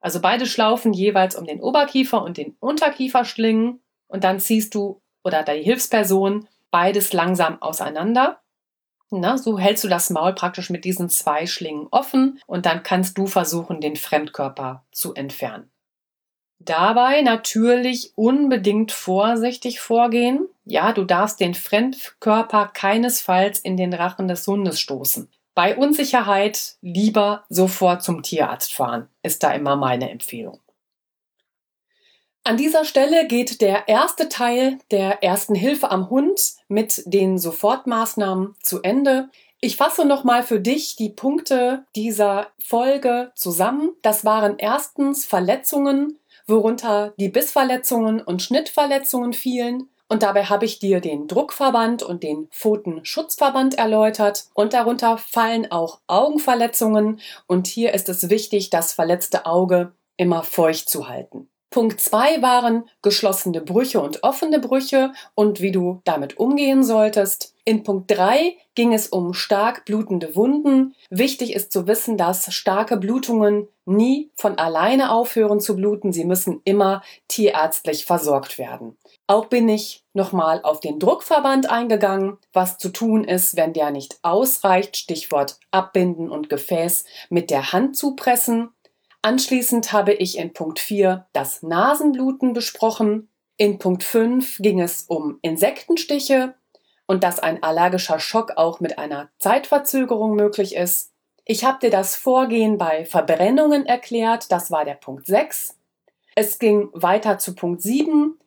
Also 0.00 0.20
beide 0.20 0.46
Schlaufen 0.46 0.92
jeweils 0.92 1.34
um 1.34 1.46
den 1.46 1.60
Oberkiefer 1.60 2.22
und 2.22 2.36
den 2.36 2.56
Unterkiefer 2.60 3.24
schlingen 3.24 3.80
und 4.06 4.24
dann 4.24 4.38
ziehst 4.38 4.74
du 4.74 5.00
oder 5.24 5.42
die 5.42 5.62
Hilfsperson 5.62 6.46
beides 6.70 7.12
langsam 7.12 7.60
auseinander. 7.62 8.42
Na, 9.10 9.38
so 9.38 9.58
hältst 9.58 9.84
du 9.84 9.88
das 9.88 10.10
Maul 10.10 10.34
praktisch 10.34 10.70
mit 10.70 10.84
diesen 10.84 11.08
zwei 11.08 11.46
Schlingen 11.46 11.88
offen 11.90 12.40
und 12.46 12.66
dann 12.66 12.82
kannst 12.82 13.16
du 13.16 13.26
versuchen, 13.26 13.80
den 13.80 13.96
Fremdkörper 13.96 14.84
zu 14.92 15.14
entfernen. 15.14 15.70
Dabei 16.58 17.20
natürlich 17.22 18.12
unbedingt 18.16 18.92
vorsichtig 18.92 19.80
vorgehen. 19.80 20.48
Ja, 20.64 20.92
du 20.92 21.04
darfst 21.04 21.40
den 21.40 21.54
Fremdkörper 21.54 22.68
keinesfalls 22.72 23.58
in 23.58 23.76
den 23.76 23.92
Rachen 23.92 24.28
des 24.28 24.46
Hundes 24.46 24.80
stoßen. 24.80 25.28
Bei 25.54 25.76
Unsicherheit 25.76 26.76
lieber 26.80 27.44
sofort 27.48 28.02
zum 28.02 28.22
Tierarzt 28.22 28.74
fahren, 28.74 29.08
ist 29.22 29.42
da 29.42 29.52
immer 29.52 29.76
meine 29.76 30.10
Empfehlung. 30.10 30.58
An 32.46 32.58
dieser 32.58 32.84
Stelle 32.84 33.26
geht 33.26 33.62
der 33.62 33.88
erste 33.88 34.28
Teil 34.28 34.78
der 34.90 35.22
ersten 35.22 35.54
Hilfe 35.54 35.90
am 35.90 36.10
Hund 36.10 36.56
mit 36.68 37.02
den 37.06 37.38
Sofortmaßnahmen 37.38 38.54
zu 38.60 38.82
Ende. 38.82 39.30
Ich 39.60 39.76
fasse 39.76 40.04
nochmal 40.04 40.42
für 40.42 40.60
dich 40.60 40.94
die 40.96 41.08
Punkte 41.08 41.86
dieser 41.96 42.48
Folge 42.58 43.32
zusammen. 43.34 43.92
Das 44.02 44.26
waren 44.26 44.58
erstens 44.58 45.24
Verletzungen, 45.24 46.18
worunter 46.46 47.14
die 47.18 47.28
Bissverletzungen 47.28 48.20
und 48.20 48.42
Schnittverletzungen 48.42 49.32
fielen. 49.32 49.88
Und 50.08 50.22
dabei 50.22 50.44
habe 50.44 50.66
ich 50.66 50.78
dir 50.78 51.00
den 51.00 51.26
Druckverband 51.26 52.02
und 52.02 52.22
den 52.22 52.48
Pfotenschutzverband 52.48 53.78
erläutert. 53.78 54.46
Und 54.54 54.74
darunter 54.74 55.18
fallen 55.18 55.70
auch 55.70 56.00
Augenverletzungen. 56.06 57.20
Und 57.46 57.66
hier 57.66 57.94
ist 57.94 58.08
es 58.08 58.28
wichtig, 58.28 58.70
das 58.70 58.92
verletzte 58.92 59.46
Auge 59.46 59.92
immer 60.16 60.42
feucht 60.42 60.88
zu 60.88 61.08
halten. 61.08 61.48
Punkt 61.74 62.00
zwei 62.00 62.40
waren 62.40 62.88
geschlossene 63.02 63.60
Brüche 63.60 64.00
und 64.00 64.22
offene 64.22 64.60
Brüche 64.60 65.12
und 65.34 65.60
wie 65.60 65.72
du 65.72 66.02
damit 66.04 66.38
umgehen 66.38 66.84
solltest. 66.84 67.52
In 67.64 67.82
Punkt 67.82 68.08
drei 68.12 68.56
ging 68.76 68.92
es 68.92 69.08
um 69.08 69.34
stark 69.34 69.84
blutende 69.84 70.36
Wunden. 70.36 70.94
Wichtig 71.10 71.52
ist 71.52 71.72
zu 71.72 71.88
wissen, 71.88 72.16
dass 72.16 72.54
starke 72.54 72.96
Blutungen 72.96 73.66
nie 73.86 74.30
von 74.36 74.56
alleine 74.56 75.10
aufhören 75.10 75.58
zu 75.58 75.74
bluten. 75.74 76.12
Sie 76.12 76.24
müssen 76.24 76.60
immer 76.64 77.02
tierärztlich 77.26 78.04
versorgt 78.04 78.56
werden. 78.56 78.96
Auch 79.26 79.46
bin 79.46 79.68
ich 79.68 80.04
nochmal 80.12 80.60
auf 80.62 80.78
den 80.78 81.00
Druckverband 81.00 81.68
eingegangen, 81.68 82.36
was 82.52 82.78
zu 82.78 82.90
tun 82.90 83.24
ist, 83.24 83.56
wenn 83.56 83.72
der 83.72 83.90
nicht 83.90 84.16
ausreicht. 84.22 84.96
Stichwort 84.96 85.58
Abbinden 85.72 86.30
und 86.30 86.48
Gefäß 86.48 87.04
mit 87.30 87.50
der 87.50 87.72
Hand 87.72 87.96
zupressen. 87.96 88.70
Anschließend 89.24 89.90
habe 89.94 90.12
ich 90.12 90.36
in 90.36 90.52
Punkt 90.52 90.78
4 90.78 91.26
das 91.32 91.62
Nasenbluten 91.62 92.52
besprochen. 92.52 93.30
In 93.56 93.78
Punkt 93.78 94.02
5 94.02 94.58
ging 94.58 94.82
es 94.82 95.04
um 95.04 95.38
Insektenstiche 95.40 96.56
und 97.06 97.24
dass 97.24 97.38
ein 97.38 97.62
allergischer 97.62 98.20
Schock 98.20 98.58
auch 98.58 98.80
mit 98.80 98.98
einer 98.98 99.30
Zeitverzögerung 99.38 100.36
möglich 100.36 100.76
ist. 100.76 101.14
Ich 101.46 101.64
habe 101.64 101.78
dir 101.78 101.88
das 101.88 102.16
Vorgehen 102.16 102.76
bei 102.76 103.06
Verbrennungen 103.06 103.86
erklärt, 103.86 104.52
das 104.52 104.70
war 104.70 104.84
der 104.84 104.92
Punkt 104.92 105.24
6. 105.24 105.78
Es 106.34 106.58
ging 106.58 106.90
weiter 106.92 107.38
zu 107.38 107.54
Punkt 107.54 107.80
7, 107.80 108.38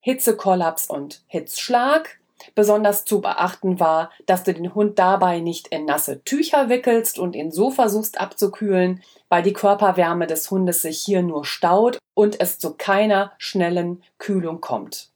Hitzekollaps 0.00 0.90
und 0.90 1.24
Hitzschlag. 1.26 2.19
Besonders 2.54 3.04
zu 3.04 3.20
beachten 3.20 3.80
war, 3.80 4.10
dass 4.26 4.44
du 4.44 4.54
den 4.54 4.74
Hund 4.74 4.98
dabei 4.98 5.40
nicht 5.40 5.68
in 5.68 5.84
nasse 5.84 6.22
Tücher 6.24 6.68
wickelst 6.68 7.18
und 7.18 7.36
ihn 7.36 7.50
so 7.50 7.70
versuchst 7.70 8.20
abzukühlen, 8.20 9.02
weil 9.28 9.42
die 9.42 9.52
Körperwärme 9.52 10.26
des 10.26 10.50
Hundes 10.50 10.82
sich 10.82 11.00
hier 11.00 11.22
nur 11.22 11.44
staut 11.44 11.98
und 12.14 12.40
es 12.40 12.58
zu 12.58 12.74
keiner 12.74 13.32
schnellen 13.38 14.02
Kühlung 14.18 14.60
kommt. 14.60 15.10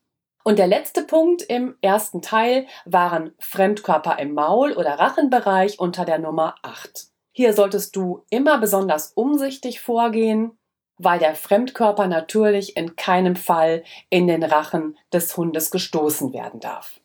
Und 0.45 0.59
der 0.59 0.67
letzte 0.67 1.03
Punkt 1.03 1.43
im 1.43 1.75
ersten 1.81 2.21
Teil 2.21 2.67
waren 2.85 3.33
Fremdkörper 3.39 4.19
im 4.19 4.35
Maul- 4.35 4.75
oder 4.75 4.99
Rachenbereich 4.99 5.79
unter 5.79 6.05
der 6.05 6.19
Nummer 6.19 6.57
8. 6.63 7.09
Hier 7.33 7.55
solltest 7.55 7.97
du 7.97 8.25
immer 8.29 8.59
besonders 8.59 9.13
umsichtig 9.15 9.81
vorgehen, 9.81 10.59
weil 10.99 11.19
der 11.19 11.35
Fremdkörper 11.35 12.07
natürlich 12.07 12.77
in 12.77 12.95
keinem 12.95 13.37
Fall 13.37 13.83
in 14.11 14.27
den 14.27 14.43
Rachen 14.43 14.97
des 15.13 15.37
Hundes 15.37 15.71
gestoßen 15.71 16.33
werden 16.33 16.61
darf. 16.61 17.01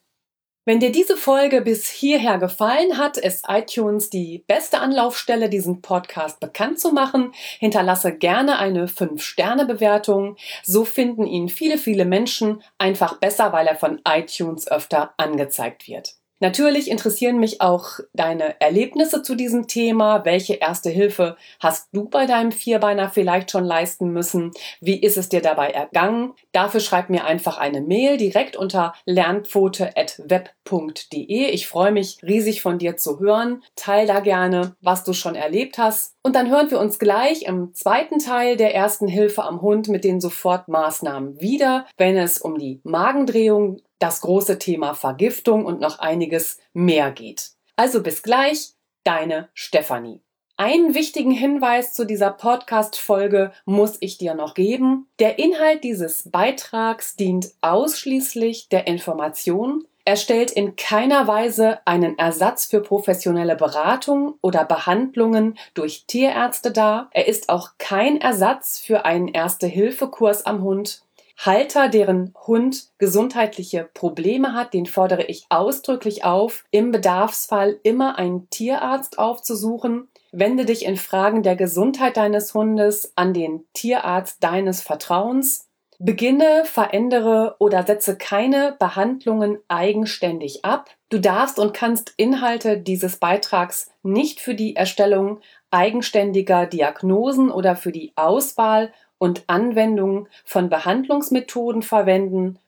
Wenn 0.70 0.78
dir 0.78 0.92
diese 0.92 1.16
Folge 1.16 1.62
bis 1.62 1.88
hierher 1.88 2.38
gefallen 2.38 2.96
hat, 2.96 3.16
ist 3.16 3.46
iTunes 3.48 4.08
die 4.08 4.44
beste 4.46 4.78
Anlaufstelle, 4.78 5.48
diesen 5.48 5.82
Podcast 5.82 6.38
bekannt 6.38 6.78
zu 6.78 6.92
machen. 6.92 7.32
Hinterlasse 7.58 8.16
gerne 8.16 8.60
eine 8.60 8.86
5-Sterne-Bewertung. 8.86 10.36
So 10.62 10.84
finden 10.84 11.26
ihn 11.26 11.48
viele, 11.48 11.76
viele 11.76 12.04
Menschen 12.04 12.62
einfach 12.78 13.18
besser, 13.18 13.52
weil 13.52 13.66
er 13.66 13.74
von 13.74 14.00
iTunes 14.06 14.70
öfter 14.70 15.12
angezeigt 15.16 15.88
wird. 15.88 16.19
Natürlich 16.40 16.90
interessieren 16.90 17.38
mich 17.38 17.60
auch 17.60 18.00
deine 18.14 18.58
Erlebnisse 18.60 19.22
zu 19.22 19.34
diesem 19.34 19.66
Thema. 19.66 20.24
Welche 20.24 20.54
erste 20.54 20.88
Hilfe 20.88 21.36
hast 21.60 21.90
du 21.92 22.08
bei 22.08 22.24
deinem 22.24 22.50
Vierbeiner 22.50 23.10
vielleicht 23.10 23.50
schon 23.50 23.64
leisten 23.64 24.10
müssen? 24.10 24.52
Wie 24.80 24.98
ist 24.98 25.18
es 25.18 25.28
dir 25.28 25.42
dabei 25.42 25.68
ergangen? 25.68 26.32
Dafür 26.52 26.80
schreib 26.80 27.10
mir 27.10 27.26
einfach 27.26 27.58
eine 27.58 27.82
Mail 27.82 28.16
direkt 28.16 28.56
unter 28.56 28.94
lernpfote.web.de. 29.04 31.50
Ich 31.50 31.68
freue 31.68 31.92
mich 31.92 32.16
riesig 32.22 32.62
von 32.62 32.78
dir 32.78 32.96
zu 32.96 33.20
hören. 33.20 33.62
Teil 33.76 34.06
da 34.06 34.20
gerne, 34.20 34.76
was 34.80 35.04
du 35.04 35.12
schon 35.12 35.34
erlebt 35.34 35.76
hast. 35.76 36.14
Und 36.22 36.36
dann 36.36 36.50
hören 36.50 36.70
wir 36.70 36.80
uns 36.80 36.98
gleich 36.98 37.42
im 37.42 37.74
zweiten 37.74 38.18
Teil 38.18 38.56
der 38.56 38.74
ersten 38.74 39.08
Hilfe 39.08 39.44
am 39.44 39.60
Hund 39.60 39.88
mit 39.88 40.04
den 40.04 40.22
Sofortmaßnahmen 40.22 41.38
wieder, 41.40 41.86
wenn 41.98 42.16
es 42.16 42.38
um 42.38 42.56
die 42.58 42.80
Magendrehung 42.82 43.82
das 44.00 44.20
große 44.22 44.58
Thema 44.58 44.94
Vergiftung 44.94 45.64
und 45.64 45.80
noch 45.80 46.00
einiges 46.00 46.58
mehr 46.72 47.12
geht. 47.12 47.52
Also 47.76 48.02
bis 48.02 48.22
gleich, 48.22 48.72
deine 49.04 49.48
Stefanie. 49.54 50.20
Einen 50.56 50.94
wichtigen 50.94 51.30
Hinweis 51.30 51.94
zu 51.94 52.04
dieser 52.04 52.32
Podcast-Folge 52.32 53.52
muss 53.64 53.96
ich 54.00 54.18
dir 54.18 54.34
noch 54.34 54.52
geben. 54.52 55.06
Der 55.18 55.38
Inhalt 55.38 55.84
dieses 55.84 56.30
Beitrags 56.30 57.16
dient 57.16 57.52
ausschließlich 57.62 58.68
der 58.68 58.86
Information. 58.86 59.86
Er 60.04 60.16
stellt 60.16 60.50
in 60.50 60.76
keiner 60.76 61.26
Weise 61.26 61.78
einen 61.86 62.18
Ersatz 62.18 62.66
für 62.66 62.80
professionelle 62.80 63.56
Beratung 63.56 64.34
oder 64.42 64.64
Behandlungen 64.64 65.58
durch 65.72 66.04
Tierärzte 66.06 66.72
dar. 66.72 67.08
Er 67.12 67.26
ist 67.26 67.48
auch 67.48 67.70
kein 67.78 68.20
Ersatz 68.20 68.78
für 68.78 69.04
einen 69.04 69.28
Erste-Hilfe-Kurs 69.28 70.44
am 70.44 70.62
Hund 70.62 71.02
Halter, 71.42 71.88
deren 71.88 72.34
Hund 72.46 72.88
gesundheitliche 72.98 73.88
Probleme 73.94 74.52
hat, 74.52 74.74
den 74.74 74.84
fordere 74.84 75.24
ich 75.24 75.46
ausdrücklich 75.48 76.22
auf, 76.22 76.64
im 76.70 76.90
Bedarfsfall 76.90 77.78
immer 77.82 78.18
einen 78.18 78.50
Tierarzt 78.50 79.18
aufzusuchen. 79.18 80.08
Wende 80.32 80.66
dich 80.66 80.84
in 80.84 80.98
Fragen 80.98 81.42
der 81.42 81.56
Gesundheit 81.56 82.18
deines 82.18 82.52
Hundes 82.52 83.12
an 83.16 83.32
den 83.32 83.64
Tierarzt 83.72 84.44
deines 84.44 84.82
Vertrauens. 84.82 85.66
Beginne, 85.98 86.64
verändere 86.66 87.56
oder 87.58 87.84
setze 87.84 88.16
keine 88.16 88.76
Behandlungen 88.78 89.58
eigenständig 89.68 90.64
ab. 90.64 90.90
Du 91.08 91.18
darfst 91.18 91.58
und 91.58 91.72
kannst 91.72 92.12
Inhalte 92.18 92.76
dieses 92.78 93.16
Beitrags 93.16 93.90
nicht 94.02 94.40
für 94.40 94.54
die 94.54 94.76
Erstellung 94.76 95.40
eigenständiger 95.70 96.66
Diagnosen 96.66 97.50
oder 97.50 97.76
für 97.76 97.92
die 97.92 98.12
Auswahl 98.16 98.92
und 99.20 99.44
Anwendung 99.48 100.26
von 100.46 100.70
Behandlungsmethoden 100.70 101.82
verwenden, 101.82 102.58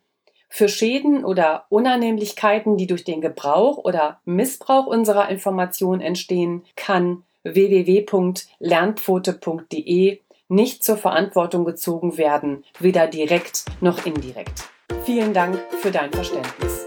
für 0.50 0.68
Schäden 0.68 1.24
oder 1.24 1.64
Unannehmlichkeiten, 1.70 2.76
die 2.76 2.86
durch 2.86 3.04
den 3.04 3.22
Gebrauch 3.22 3.78
oder 3.78 4.20
Missbrauch 4.26 4.86
unserer 4.86 5.30
Informationen 5.30 6.02
entstehen, 6.02 6.64
kann 6.76 7.22
www.lernpfote.de 7.42 10.20
nicht 10.48 10.84
zur 10.84 10.98
Verantwortung 10.98 11.64
gezogen 11.64 12.18
werden, 12.18 12.64
weder 12.78 13.06
direkt 13.06 13.64
noch 13.80 14.04
indirekt. 14.04 14.64
Vielen 15.04 15.32
Dank 15.32 15.58
für 15.80 15.90
dein 15.90 16.12
Verständnis. 16.12 16.81